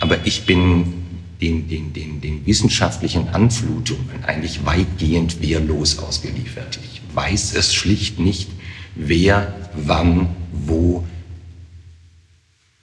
Aber 0.00 0.26
ich 0.26 0.44
bin 0.44 1.00
den, 1.40 1.68
den, 1.68 1.92
den, 1.92 2.20
den 2.20 2.44
wissenschaftlichen 2.44 3.28
Anflutungen 3.28 4.24
eigentlich 4.26 4.66
weitgehend 4.66 5.40
wehrlos 5.40 5.98
ausgeliefert. 5.98 6.78
Ich 6.92 7.00
weiß 7.14 7.54
es 7.54 7.74
schlicht 7.74 8.18
nicht, 8.18 8.50
wer, 8.94 9.54
wann, 9.74 10.28
wo 10.52 11.04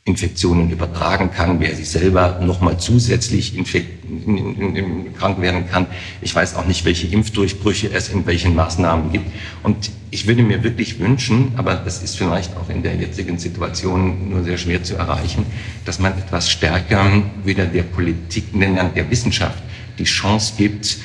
Infektionen 0.08 0.72
übertragen 0.72 1.32
kann, 1.32 1.60
wer 1.60 1.76
sich 1.76 1.90
selber 1.90 2.40
nochmal 2.42 2.80
zusätzlich 2.80 3.58
infekt, 3.58 4.06
in, 4.06 4.38
in, 4.38 4.76
in, 4.76 5.14
krank 5.18 5.42
werden 5.42 5.68
kann. 5.70 5.86
Ich 6.22 6.34
weiß 6.34 6.56
auch 6.56 6.66
nicht, 6.66 6.86
welche 6.86 7.08
Impfdurchbrüche 7.08 7.92
es 7.94 8.08
in 8.08 8.26
welchen 8.26 8.56
Maßnahmen 8.56 9.12
gibt. 9.12 9.26
Und 9.64 9.92
ich 10.10 10.26
würde 10.26 10.44
mir 10.44 10.64
wirklich 10.64 11.00
wünschen, 11.00 11.52
aber 11.58 11.76
das 11.76 12.02
ist 12.02 12.18
vielleicht 12.18 12.56
auch 12.56 12.70
in 12.70 12.84
der 12.84 12.96
jetzigen 12.96 13.38
Situation 13.38 14.30
nur 14.30 14.46
sehr 14.46 14.58
schwer 14.58 14.82
zu 14.82 14.96
erreichen, 14.96 15.46
dass 15.84 16.00
man 16.00 16.18
etwas 16.18 16.50
stärker 16.50 17.24
wieder 17.44 17.66
der 17.66 17.84
Politik, 17.84 18.46
der 18.54 19.12
Wissenschaft 19.12 19.62
die 20.00 20.06
Chance 20.06 20.54
gibt, 20.58 21.00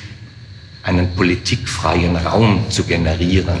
einen 0.83 1.13
politikfreien 1.15 2.15
Raum 2.15 2.63
zu 2.69 2.83
generieren, 2.83 3.57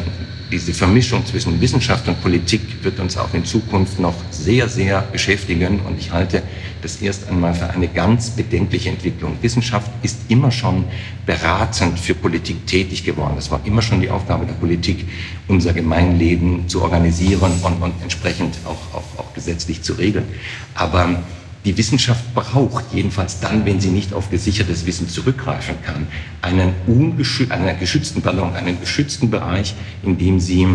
diese 0.53 0.71
Vermischung 0.71 1.25
zwischen 1.25 1.59
Wissenschaft 1.59 2.07
und 2.07 2.21
Politik 2.21 2.61
wird 2.83 2.99
uns 2.99 3.17
auch 3.17 3.33
in 3.33 3.43
Zukunft 3.43 3.99
noch 3.99 4.13
sehr, 4.29 4.69
sehr 4.69 5.01
beschäftigen. 5.01 5.79
Und 5.79 5.97
ich 5.97 6.11
halte 6.11 6.43
das 6.83 7.01
erst 7.01 7.27
einmal 7.27 7.55
für 7.55 7.71
eine 7.71 7.87
ganz 7.87 8.29
bedenkliche 8.29 8.89
Entwicklung. 8.89 9.35
Wissenschaft 9.41 9.89
ist 10.03 10.19
immer 10.27 10.51
schon 10.51 10.85
beratend 11.25 11.97
für 11.97 12.13
Politik 12.13 12.67
tätig 12.67 13.03
geworden. 13.03 13.33
Das 13.35 13.49
war 13.49 13.61
immer 13.65 13.81
schon 13.81 14.01
die 14.01 14.11
Aufgabe 14.11 14.45
der 14.45 14.53
Politik, 14.53 15.07
unser 15.47 15.73
Gemeinleben 15.73 16.67
zu 16.67 16.83
organisieren 16.83 17.51
und, 17.63 17.81
und 17.81 17.93
entsprechend 18.03 18.55
auch, 18.65 18.95
auch, 18.95 19.19
auch 19.19 19.33
gesetzlich 19.33 19.81
zu 19.81 19.93
regeln. 19.93 20.25
Aber 20.75 21.23
die 21.65 21.77
Wissenschaft 21.77 22.33
braucht, 22.33 22.85
jedenfalls 22.93 23.39
dann, 23.39 23.65
wenn 23.65 23.79
sie 23.79 23.89
nicht 23.89 24.13
auf 24.13 24.29
gesichertes 24.29 24.85
Wissen 24.85 25.07
zurückgreifen 25.07 25.75
kann, 25.81 26.07
einen, 26.41 26.73
ungeschü 26.87 27.47
einen 27.49 27.79
geschützten, 27.79 28.21
pardon, 28.21 28.53
einen 28.55 28.79
geschützten 28.79 29.29
Bereich, 29.29 29.73
in 30.03 30.17
dem 30.17 30.39
sie 30.39 30.67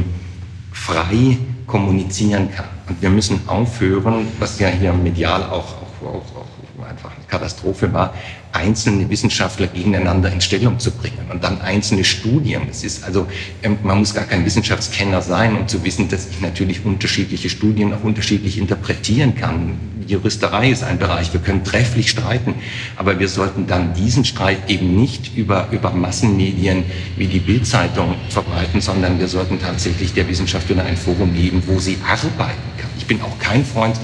frei 0.72 1.36
kommunizieren 1.66 2.50
kann. 2.50 2.66
Und 2.88 3.02
wir 3.02 3.10
müssen 3.10 3.40
aufhören, 3.46 4.26
was 4.38 4.58
ja 4.58 4.68
hier 4.68 4.92
medial 4.94 5.42
auch, 5.44 5.77
auch, 6.02 6.24
auch, 6.36 6.88
einfach 6.88 7.10
eine 7.10 7.24
Katastrophe 7.26 7.92
war, 7.92 8.14
einzelne 8.52 9.08
Wissenschaftler 9.10 9.66
gegeneinander 9.66 10.32
in 10.32 10.40
Stellung 10.40 10.78
zu 10.78 10.90
bringen 10.90 11.26
und 11.30 11.42
dann 11.42 11.60
einzelne 11.60 12.04
Studien. 12.04 12.62
Es 12.70 12.84
ist 12.84 13.04
also, 13.04 13.26
ähm, 13.62 13.78
man 13.82 13.98
muss 13.98 14.14
gar 14.14 14.24
kein 14.24 14.44
Wissenschaftskenner 14.44 15.22
sein, 15.22 15.56
um 15.56 15.68
zu 15.68 15.84
wissen, 15.84 16.08
dass 16.08 16.28
ich 16.28 16.40
natürlich 16.40 16.84
unterschiedliche 16.84 17.50
Studien 17.50 17.92
auch 17.92 18.04
unterschiedlich 18.04 18.58
interpretieren 18.58 19.34
kann 19.34 19.78
Juristerei 20.08 20.70
ist 20.70 20.82
ein 20.82 20.98
Bereich. 20.98 21.32
Wir 21.34 21.40
können 21.40 21.64
trefflich 21.64 22.10
streiten, 22.10 22.54
aber 22.96 23.18
wir 23.18 23.28
sollten 23.28 23.66
dann 23.66 23.92
diesen 23.92 24.24
Streit 24.24 24.70
eben 24.70 24.98
nicht 24.98 25.36
über, 25.36 25.68
über 25.70 25.90
Massenmedien 25.90 26.84
wie 27.16 27.26
die 27.26 27.40
Bildzeitung 27.40 28.14
verbreiten, 28.30 28.80
sondern 28.80 29.18
wir 29.20 29.28
sollten 29.28 29.60
tatsächlich 29.60 30.14
der 30.14 30.26
Wissenschaft 30.28 30.68
wieder 30.70 30.84
ein 30.84 30.96
Forum 30.96 31.34
geben, 31.34 31.62
wo 31.66 31.78
sie 31.78 31.98
arbeiten 32.06 32.56
kann. 32.78 32.88
Ich 32.96 33.06
bin 33.06 33.20
auch 33.20 33.38
kein 33.38 33.64
Freund, 33.64 33.96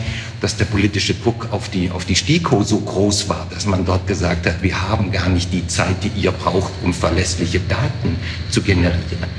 dass 0.44 0.58
der 0.58 0.66
politische 0.66 1.14
Druck 1.14 1.48
auf 1.52 1.70
die, 1.70 1.90
auf 1.90 2.04
die 2.04 2.14
STIKO 2.14 2.62
so 2.64 2.78
groß 2.78 3.30
war, 3.30 3.46
dass 3.48 3.64
man 3.64 3.86
dort 3.86 4.06
gesagt 4.06 4.44
hat, 4.44 4.62
wir 4.62 4.90
haben 4.90 5.10
gar 5.10 5.30
nicht 5.30 5.50
die 5.54 5.66
Zeit, 5.66 6.04
die 6.04 6.20
ihr 6.20 6.32
braucht, 6.32 6.70
um 6.82 6.92
verlässliche 6.92 7.60
Daten 7.60 8.16
zu 8.50 8.60
generieren. 8.60 9.30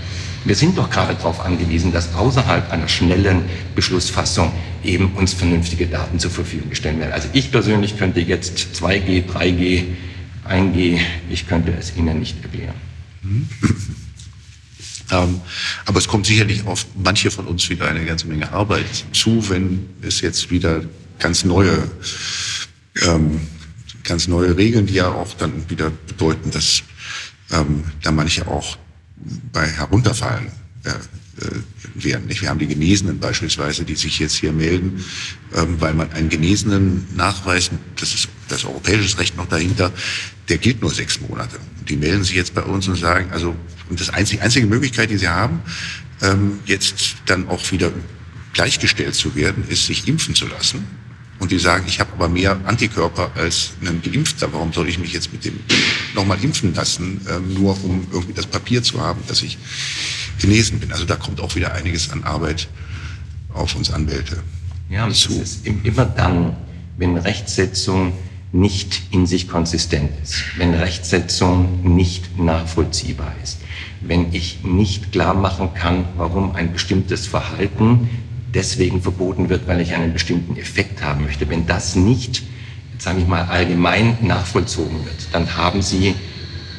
Wir 0.45 0.55
sind 0.55 0.79
doch 0.79 0.89
gerade 0.89 1.13
darauf 1.13 1.45
angewiesen, 1.45 1.91
dass 1.91 2.15
außerhalb 2.15 2.71
einer 2.71 2.87
schnellen 2.87 3.43
Beschlussfassung 3.75 4.51
eben 4.83 5.11
uns 5.13 5.33
vernünftige 5.33 5.85
Daten 5.85 6.17
zur 6.17 6.31
Verfügung 6.31 6.71
gestellt 6.71 6.97
werden. 6.97 7.13
Also 7.13 7.27
ich 7.33 7.51
persönlich 7.51 7.99
könnte 7.99 8.19
jetzt 8.19 8.57
2G, 8.73 9.25
3G, 9.31 9.83
1G, 10.49 10.99
ich 11.29 11.47
könnte 11.47 11.71
es 11.79 11.95
Ihnen 11.95 12.17
nicht 12.17 12.37
erklären. 12.41 12.73
Aber 15.85 15.99
es 15.99 16.07
kommt 16.07 16.25
sicherlich 16.25 16.65
auf 16.65 16.85
manche 16.95 17.31
von 17.31 17.45
uns 17.47 17.69
wieder 17.69 17.87
eine 17.87 18.05
ganze 18.05 18.27
Menge 18.27 18.51
Arbeit 18.51 19.05
zu, 19.13 19.49
wenn 19.49 19.87
es 20.01 20.21
jetzt 20.21 20.51
wieder 20.51 20.83
ganz 21.19 21.45
neue, 21.45 21.89
ähm, 23.03 23.41
ganz 24.03 24.27
neue 24.27 24.57
Regeln, 24.57 24.85
die 24.85 24.95
ja 24.95 25.09
auch 25.09 25.33
dann 25.35 25.69
wieder 25.69 25.91
bedeuten, 26.07 26.51
dass 26.51 26.83
ähm, 27.51 27.83
da 28.01 28.11
manche 28.11 28.47
auch 28.47 28.77
bei 29.51 29.67
herunterfallen 29.67 30.47
äh, 30.83 30.89
äh, 30.89 31.61
werden. 31.95 32.29
Wir 32.29 32.49
haben 32.49 32.59
die 32.59 32.67
Genesenen 32.67 33.19
beispielsweise, 33.19 33.83
die 33.83 33.95
sich 33.95 34.19
jetzt 34.19 34.35
hier 34.35 34.53
melden, 34.53 35.03
ähm, 35.53 35.79
weil 35.79 35.93
man 35.93 36.11
einen 36.13 36.29
Genesenen 36.29 37.07
nachweist, 37.15 37.71
das 37.97 38.13
ist 38.13 38.29
das 38.47 38.63
europäische 38.65 39.17
Recht 39.17 39.35
noch 39.35 39.47
dahinter, 39.47 39.91
der 40.49 40.57
gilt 40.57 40.81
nur 40.81 40.91
sechs 40.91 41.19
Monate. 41.19 41.59
Die 41.89 41.97
melden 41.97 42.23
sich 42.23 42.35
jetzt 42.35 42.53
bei 42.53 42.61
uns 42.61 42.87
und 42.87 42.95
sagen, 42.95 43.31
also, 43.31 43.55
und 43.89 43.99
das 43.99 44.09
einzige, 44.09 44.41
einzige 44.41 44.67
Möglichkeit, 44.67 45.09
die 45.09 45.17
sie 45.17 45.27
haben, 45.27 45.61
ähm, 46.21 46.59
jetzt 46.65 47.15
dann 47.25 47.47
auch 47.49 47.71
wieder 47.71 47.91
gleichgestellt 48.53 49.15
zu 49.15 49.35
werden, 49.35 49.65
ist, 49.67 49.85
sich 49.85 50.07
impfen 50.07 50.33
zu 50.33 50.47
lassen 50.47 50.85
und 51.39 51.51
die 51.51 51.59
sagen, 51.59 51.85
ich 51.87 51.99
habe 51.99 52.11
aber 52.13 52.29
mehr 52.29 52.57
Antikörper 52.65 53.31
als 53.35 53.71
ein 53.81 54.01
Geimpfter, 54.01 54.51
warum 54.53 54.71
soll 54.71 54.87
ich 54.87 54.97
mich 54.97 55.13
jetzt 55.13 55.33
mit 55.33 55.43
dem 55.43 55.59
nochmal 56.13 56.41
impfen 56.41 56.73
lassen, 56.73 57.21
ähm, 57.29 57.53
nur 57.53 57.71
um 57.83 58.07
irgendwie 58.11 58.33
das 58.33 58.45
Papier 58.45 58.81
zu 58.81 59.01
haben, 59.01 59.21
dass 59.27 59.41
ich 59.41 59.57
genesen 60.39 60.79
bin. 60.79 60.91
Also 60.91 61.05
da 61.05 61.15
kommt 61.15 61.41
auch 61.41 61.55
wieder 61.55 61.73
einiges 61.73 62.11
an 62.11 62.23
Arbeit 62.23 62.67
auf 63.53 63.75
uns 63.75 63.91
Anwälte 63.91 64.41
ja, 64.89 65.09
zu. 65.09 65.33
Es 65.41 65.55
ist 65.55 65.67
immer 65.67 66.05
dann, 66.05 66.55
wenn 66.97 67.17
Rechtsetzung 67.17 68.13
nicht 68.51 69.01
in 69.11 69.27
sich 69.27 69.49
konsistent 69.49 70.11
ist, 70.23 70.35
wenn 70.57 70.73
Rechtsetzung 70.73 71.95
nicht 71.95 72.39
nachvollziehbar 72.39 73.35
ist, 73.43 73.57
wenn 74.07 74.33
ich 74.33 74.63
nicht 74.63 75.11
klar 75.11 75.33
machen 75.33 75.73
kann, 75.73 76.05
warum 76.17 76.55
ein 76.55 76.73
bestimmtes 76.73 77.27
Verhalten 77.27 78.09
deswegen 78.53 79.01
verboten 79.01 79.49
wird, 79.49 79.67
weil 79.67 79.81
ich 79.81 79.93
einen 79.93 80.13
bestimmten 80.13 80.57
Effekt 80.57 81.03
haben 81.03 81.25
möchte, 81.25 81.49
wenn 81.49 81.65
das 81.65 81.95
nicht, 81.95 82.43
sage 82.97 83.19
ich 83.19 83.27
mal, 83.27 83.43
allgemein 83.43 84.17
nachvollzogen 84.21 85.03
wird, 85.05 85.27
dann 85.33 85.57
haben 85.57 85.81
Sie 85.81 86.15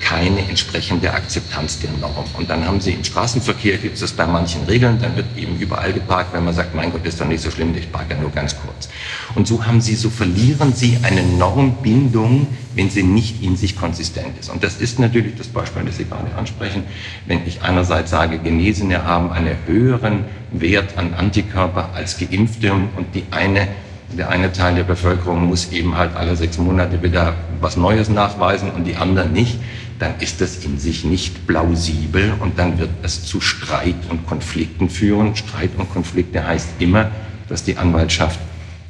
keine 0.01 0.41
entsprechende 0.49 1.13
Akzeptanz 1.13 1.81
der 1.81 1.91
Norm. 2.01 2.25
Und 2.35 2.49
dann 2.51 2.67
haben 2.67 2.81
sie 2.81 2.93
im 2.93 3.05
Straßenverkehr, 3.05 3.79
gibt 3.79 3.95
es 3.95 4.01
das 4.01 4.13
bei 4.13 4.27
manchen 4.27 4.65
Regeln, 4.65 4.99
dann 5.01 5.17
wird 5.17 5.27
eben 5.37 5.59
überall 5.59 5.93
geparkt, 5.93 6.33
wenn 6.33 6.45
man 6.45 6.55
sagt, 6.55 6.75
mein 6.75 6.93
Gott, 6.93 7.05
ist 7.05 7.21
doch 7.21 7.27
nicht 7.27 7.43
so 7.43 7.51
schlimm, 7.51 7.75
ich 7.77 7.91
parke 7.91 8.15
ja 8.15 8.21
nur 8.21 8.31
ganz 8.31 8.57
kurz. 8.57 8.89
Und 9.35 9.47
so 9.47 9.65
haben 9.65 9.81
sie, 9.81 9.95
so 9.95 10.11
verlieren 10.11 10.75
sie 10.75 10.99
eine 11.03 11.23
Normbindung, 11.23 12.47
wenn 12.75 12.91
sie 12.91 13.03
nicht 13.03 13.43
in 13.43 13.57
sich 13.57 13.77
konsistent 13.77 14.39
ist. 14.39 14.51
Und 14.51 14.63
das 14.63 14.77
ist 14.77 14.99
natürlich 14.99 15.35
das 15.37 15.49
Beispiel, 15.49 15.83
das 15.85 15.97
Sie 15.97 16.05
gerade 16.05 16.35
ansprechen, 16.37 16.85
wenn 17.27 17.47
ich 17.47 17.63
einerseits 17.63 18.11
sage, 18.11 18.39
Genesene 18.39 19.05
haben 19.05 19.33
einen 19.33 19.57
höheren 19.67 20.25
Wert 20.53 20.97
an 20.99 21.15
Antikörper 21.15 21.91
als 21.95 22.19
Geimpfte 22.19 22.73
und 22.73 23.15
die 23.15 23.25
eine 23.31 23.69
der 24.17 24.29
eine 24.29 24.53
Teil 24.53 24.77
der 24.77 24.85
Bevölkerung 24.85 25.47
muss 25.47 25.73
eben 25.73 25.97
halt 25.97 26.15
alle 26.17 26.37
sechs 26.37 26.59
Monate 26.59 27.03
wieder 27.03 27.35
was 27.61 27.77
Neues 27.77 28.09
nachweisen 28.09 28.71
und 28.71 28.85
die 28.85 28.97
anderen 28.97 29.33
nicht 29.33 29.59
dann 29.99 30.15
ist 30.21 30.41
das 30.41 30.65
in 30.65 30.79
sich 30.79 31.05
nicht 31.05 31.47
plausibel 31.47 32.35
und 32.41 32.59
dann 32.59 32.79
wird 32.79 32.91
es 33.03 33.25
zu 33.25 33.41
Streit 33.41 33.95
und 34.11 34.27
Konflikten 34.27 34.91
führen. 34.91 35.35
Streit 35.37 35.71
und 35.77 35.91
Konflikte 35.93 36.47
heißt 36.47 36.69
immer, 36.79 37.11
dass 37.49 37.65
die 37.65 37.77
Anwaltschaft 37.77 38.39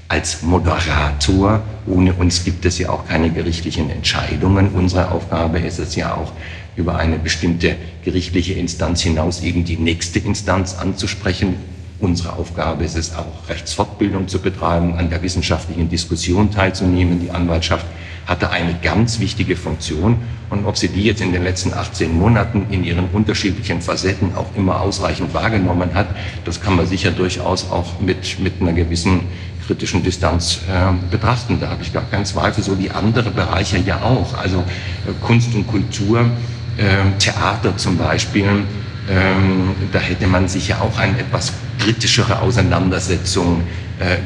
als 0.09 0.43
Moderator, 0.43 1.63
ohne 1.87 2.13
uns 2.15 2.45
gibt 2.45 2.65
es 2.65 2.79
ja 2.79 2.91
auch 2.91 3.07
keine 3.07 3.31
gerichtlichen 3.31 3.91
Entscheidungen. 3.91 4.69
Unsere 4.69 5.11
Aufgabe 5.11 5.59
ist 5.59 5.79
es 5.79 5.97
ja 5.97 6.15
auch, 6.15 6.33
über 6.77 6.97
eine 6.97 7.19
bestimmte 7.19 7.77
gerichtliche 8.05 8.55
Instanz 8.55 9.01
hinaus 9.01 9.43
eben 9.43 9.65
die 9.65 9.77
nächste 9.77 10.19
Instanz 10.19 10.75
anzusprechen. 10.75 11.57
Unsere 11.99 12.35
Aufgabe 12.35 12.85
ist 12.85 12.97
es 12.97 13.15
auch, 13.17 13.49
Rechtsfortbildung 13.49 14.29
zu 14.29 14.39
betreiben, 14.39 14.95
an 14.95 15.09
der 15.09 15.23
wissenschaftlichen 15.23 15.89
Diskussion 15.89 16.51
teilzunehmen. 16.53 17.21
Die 17.21 17.31
Anwaltschaft 17.31 17.87
hatte 18.27 18.51
eine 18.51 18.75
ganz 18.83 19.21
wichtige 19.21 19.57
Funktion. 19.57 20.19
Und 20.51 20.67
ob 20.67 20.77
sie 20.77 20.89
die 20.89 21.05
jetzt 21.05 21.21
in 21.21 21.33
den 21.33 21.45
letzten 21.45 21.73
18 21.73 22.13
Monaten 22.13 22.67
in 22.71 22.85
ihren 22.85 23.09
unterschiedlichen 23.13 23.81
Facetten 23.81 24.35
auch 24.37 24.47
immer 24.57 24.81
ausreichend 24.81 25.33
wahrgenommen 25.33 25.95
hat, 25.95 26.09
das 26.45 26.61
kann 26.61 26.77
man 26.77 26.87
sicher 26.87 27.11
durchaus 27.11 27.71
auch 27.71 28.01
mit, 28.01 28.39
mit 28.41 28.61
einer 28.61 28.73
gewissen 28.73 29.23
kritischen 29.67 30.03
Distanz 30.03 30.61
äh, 30.69 31.11
betrachten. 31.11 31.59
Da 31.61 31.69
habe 31.69 31.83
ich 31.83 31.93
gar 31.93 32.05
keinen 32.05 32.25
Zweifel, 32.25 32.63
so 32.63 32.79
wie 32.79 32.91
andere 32.91 33.31
Bereiche 33.31 33.79
ja 33.79 34.03
auch. 34.03 34.37
Also 34.39 34.59
äh, 34.59 35.13
Kunst 35.25 35.55
und 35.55 35.67
Kultur, 35.67 36.21
äh, 36.77 37.19
Theater 37.19 37.77
zum 37.77 37.97
Beispiel, 37.97 38.65
ähm, 39.09 39.71
da 39.93 39.99
hätte 39.99 40.27
man 40.27 40.49
sich 40.49 40.69
ja 40.69 40.81
auch 40.81 40.99
eine 40.99 41.19
etwas 41.19 41.53
kritischere 41.79 42.41
Auseinandersetzung 42.41 43.63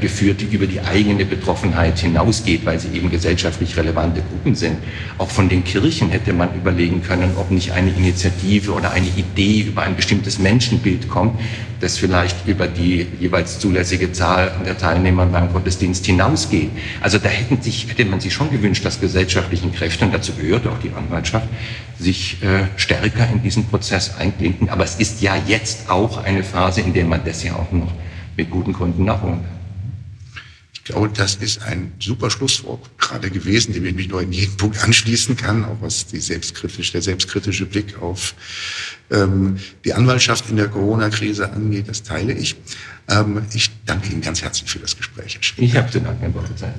geführt, 0.00 0.40
die 0.40 0.46
über 0.46 0.66
die 0.66 0.80
eigene 0.80 1.24
Betroffenheit 1.24 1.98
hinausgeht, 1.98 2.64
weil 2.64 2.80
sie 2.80 2.88
eben 2.88 3.10
gesellschaftlich 3.10 3.76
relevante 3.76 4.20
Gruppen 4.20 4.56
sind. 4.56 4.78
Auch 5.16 5.30
von 5.30 5.48
den 5.48 5.62
Kirchen 5.62 6.10
hätte 6.10 6.32
man 6.32 6.54
überlegen 6.54 7.02
können, 7.02 7.32
ob 7.36 7.50
nicht 7.50 7.70
eine 7.70 7.90
Initiative 7.90 8.72
oder 8.72 8.90
eine 8.90 9.06
Idee 9.06 9.60
über 9.68 9.82
ein 9.82 9.94
bestimmtes 9.94 10.38
Menschenbild 10.40 11.08
kommt, 11.08 11.38
das 11.80 11.96
vielleicht 11.96 12.46
über 12.46 12.66
die 12.66 13.06
jeweils 13.20 13.58
zulässige 13.58 14.12
Zahl 14.12 14.52
der 14.66 14.76
Teilnehmer 14.76 15.26
beim 15.26 15.52
Gottesdienst 15.52 16.04
hinausgeht. 16.04 16.70
Also 17.00 17.18
da 17.18 17.28
hätten 17.28 17.62
sich, 17.62 17.88
hätte 17.88 18.04
man 18.04 18.20
sich 18.20 18.34
schon 18.34 18.50
gewünscht, 18.50 18.84
dass 18.84 19.00
gesellschaftlichen 19.00 19.72
Kräfte, 19.72 20.04
und 20.04 20.12
dazu 20.12 20.32
gehört 20.34 20.66
auch 20.66 20.78
die 20.78 20.90
Anwaltschaft, 20.90 21.48
sich 21.98 22.42
äh, 22.42 22.66
stärker 22.76 23.28
in 23.32 23.42
diesen 23.42 23.64
Prozess 23.66 24.16
einklinken. 24.18 24.68
Aber 24.68 24.84
es 24.84 24.96
ist 24.96 25.22
ja 25.22 25.34
jetzt 25.46 25.90
auch 25.90 26.22
eine 26.22 26.42
Phase, 26.42 26.80
in 26.80 26.92
der 26.92 27.04
man 27.04 27.20
das 27.24 27.42
ja 27.42 27.54
auch 27.54 27.72
noch 27.72 27.92
mit 28.36 28.50
guten 28.50 28.72
Gründen 28.72 29.04
nachholen 29.04 29.40
kann. 29.42 29.59
Ich 30.90 30.96
glaube, 30.96 31.10
das 31.14 31.36
ist 31.36 31.62
ein 31.62 31.92
super 32.00 32.30
Schlusswort 32.30 32.90
gerade 32.98 33.30
gewesen, 33.30 33.72
dem 33.72 33.86
ich 33.86 33.94
mich 33.94 34.08
nur 34.08 34.22
in 34.22 34.32
jedem 34.32 34.56
Punkt 34.56 34.82
anschließen 34.82 35.36
kann, 35.36 35.64
auch 35.64 35.76
was 35.80 36.08
die 36.08 36.18
selbstkritisch, 36.18 36.90
der 36.90 37.00
selbstkritische 37.00 37.64
Blick 37.64 38.02
auf 38.02 38.34
ähm, 39.12 39.60
die 39.84 39.94
Anwaltschaft 39.94 40.50
in 40.50 40.56
der 40.56 40.66
Corona-Krise 40.66 41.52
angeht. 41.52 41.88
Das 41.88 42.02
teile 42.02 42.32
ich. 42.32 42.56
Ähm, 43.08 43.42
ich 43.54 43.70
danke 43.86 44.10
Ihnen 44.10 44.20
ganz 44.20 44.42
herzlich 44.42 44.68
für 44.68 44.80
das 44.80 44.96
Gespräch. 44.96 45.38
Ich 45.58 45.76
habe 45.76 45.88
zu 45.92 46.00
danken, 46.00 46.34
Herr 46.34 46.56
Zeit. 46.56 46.74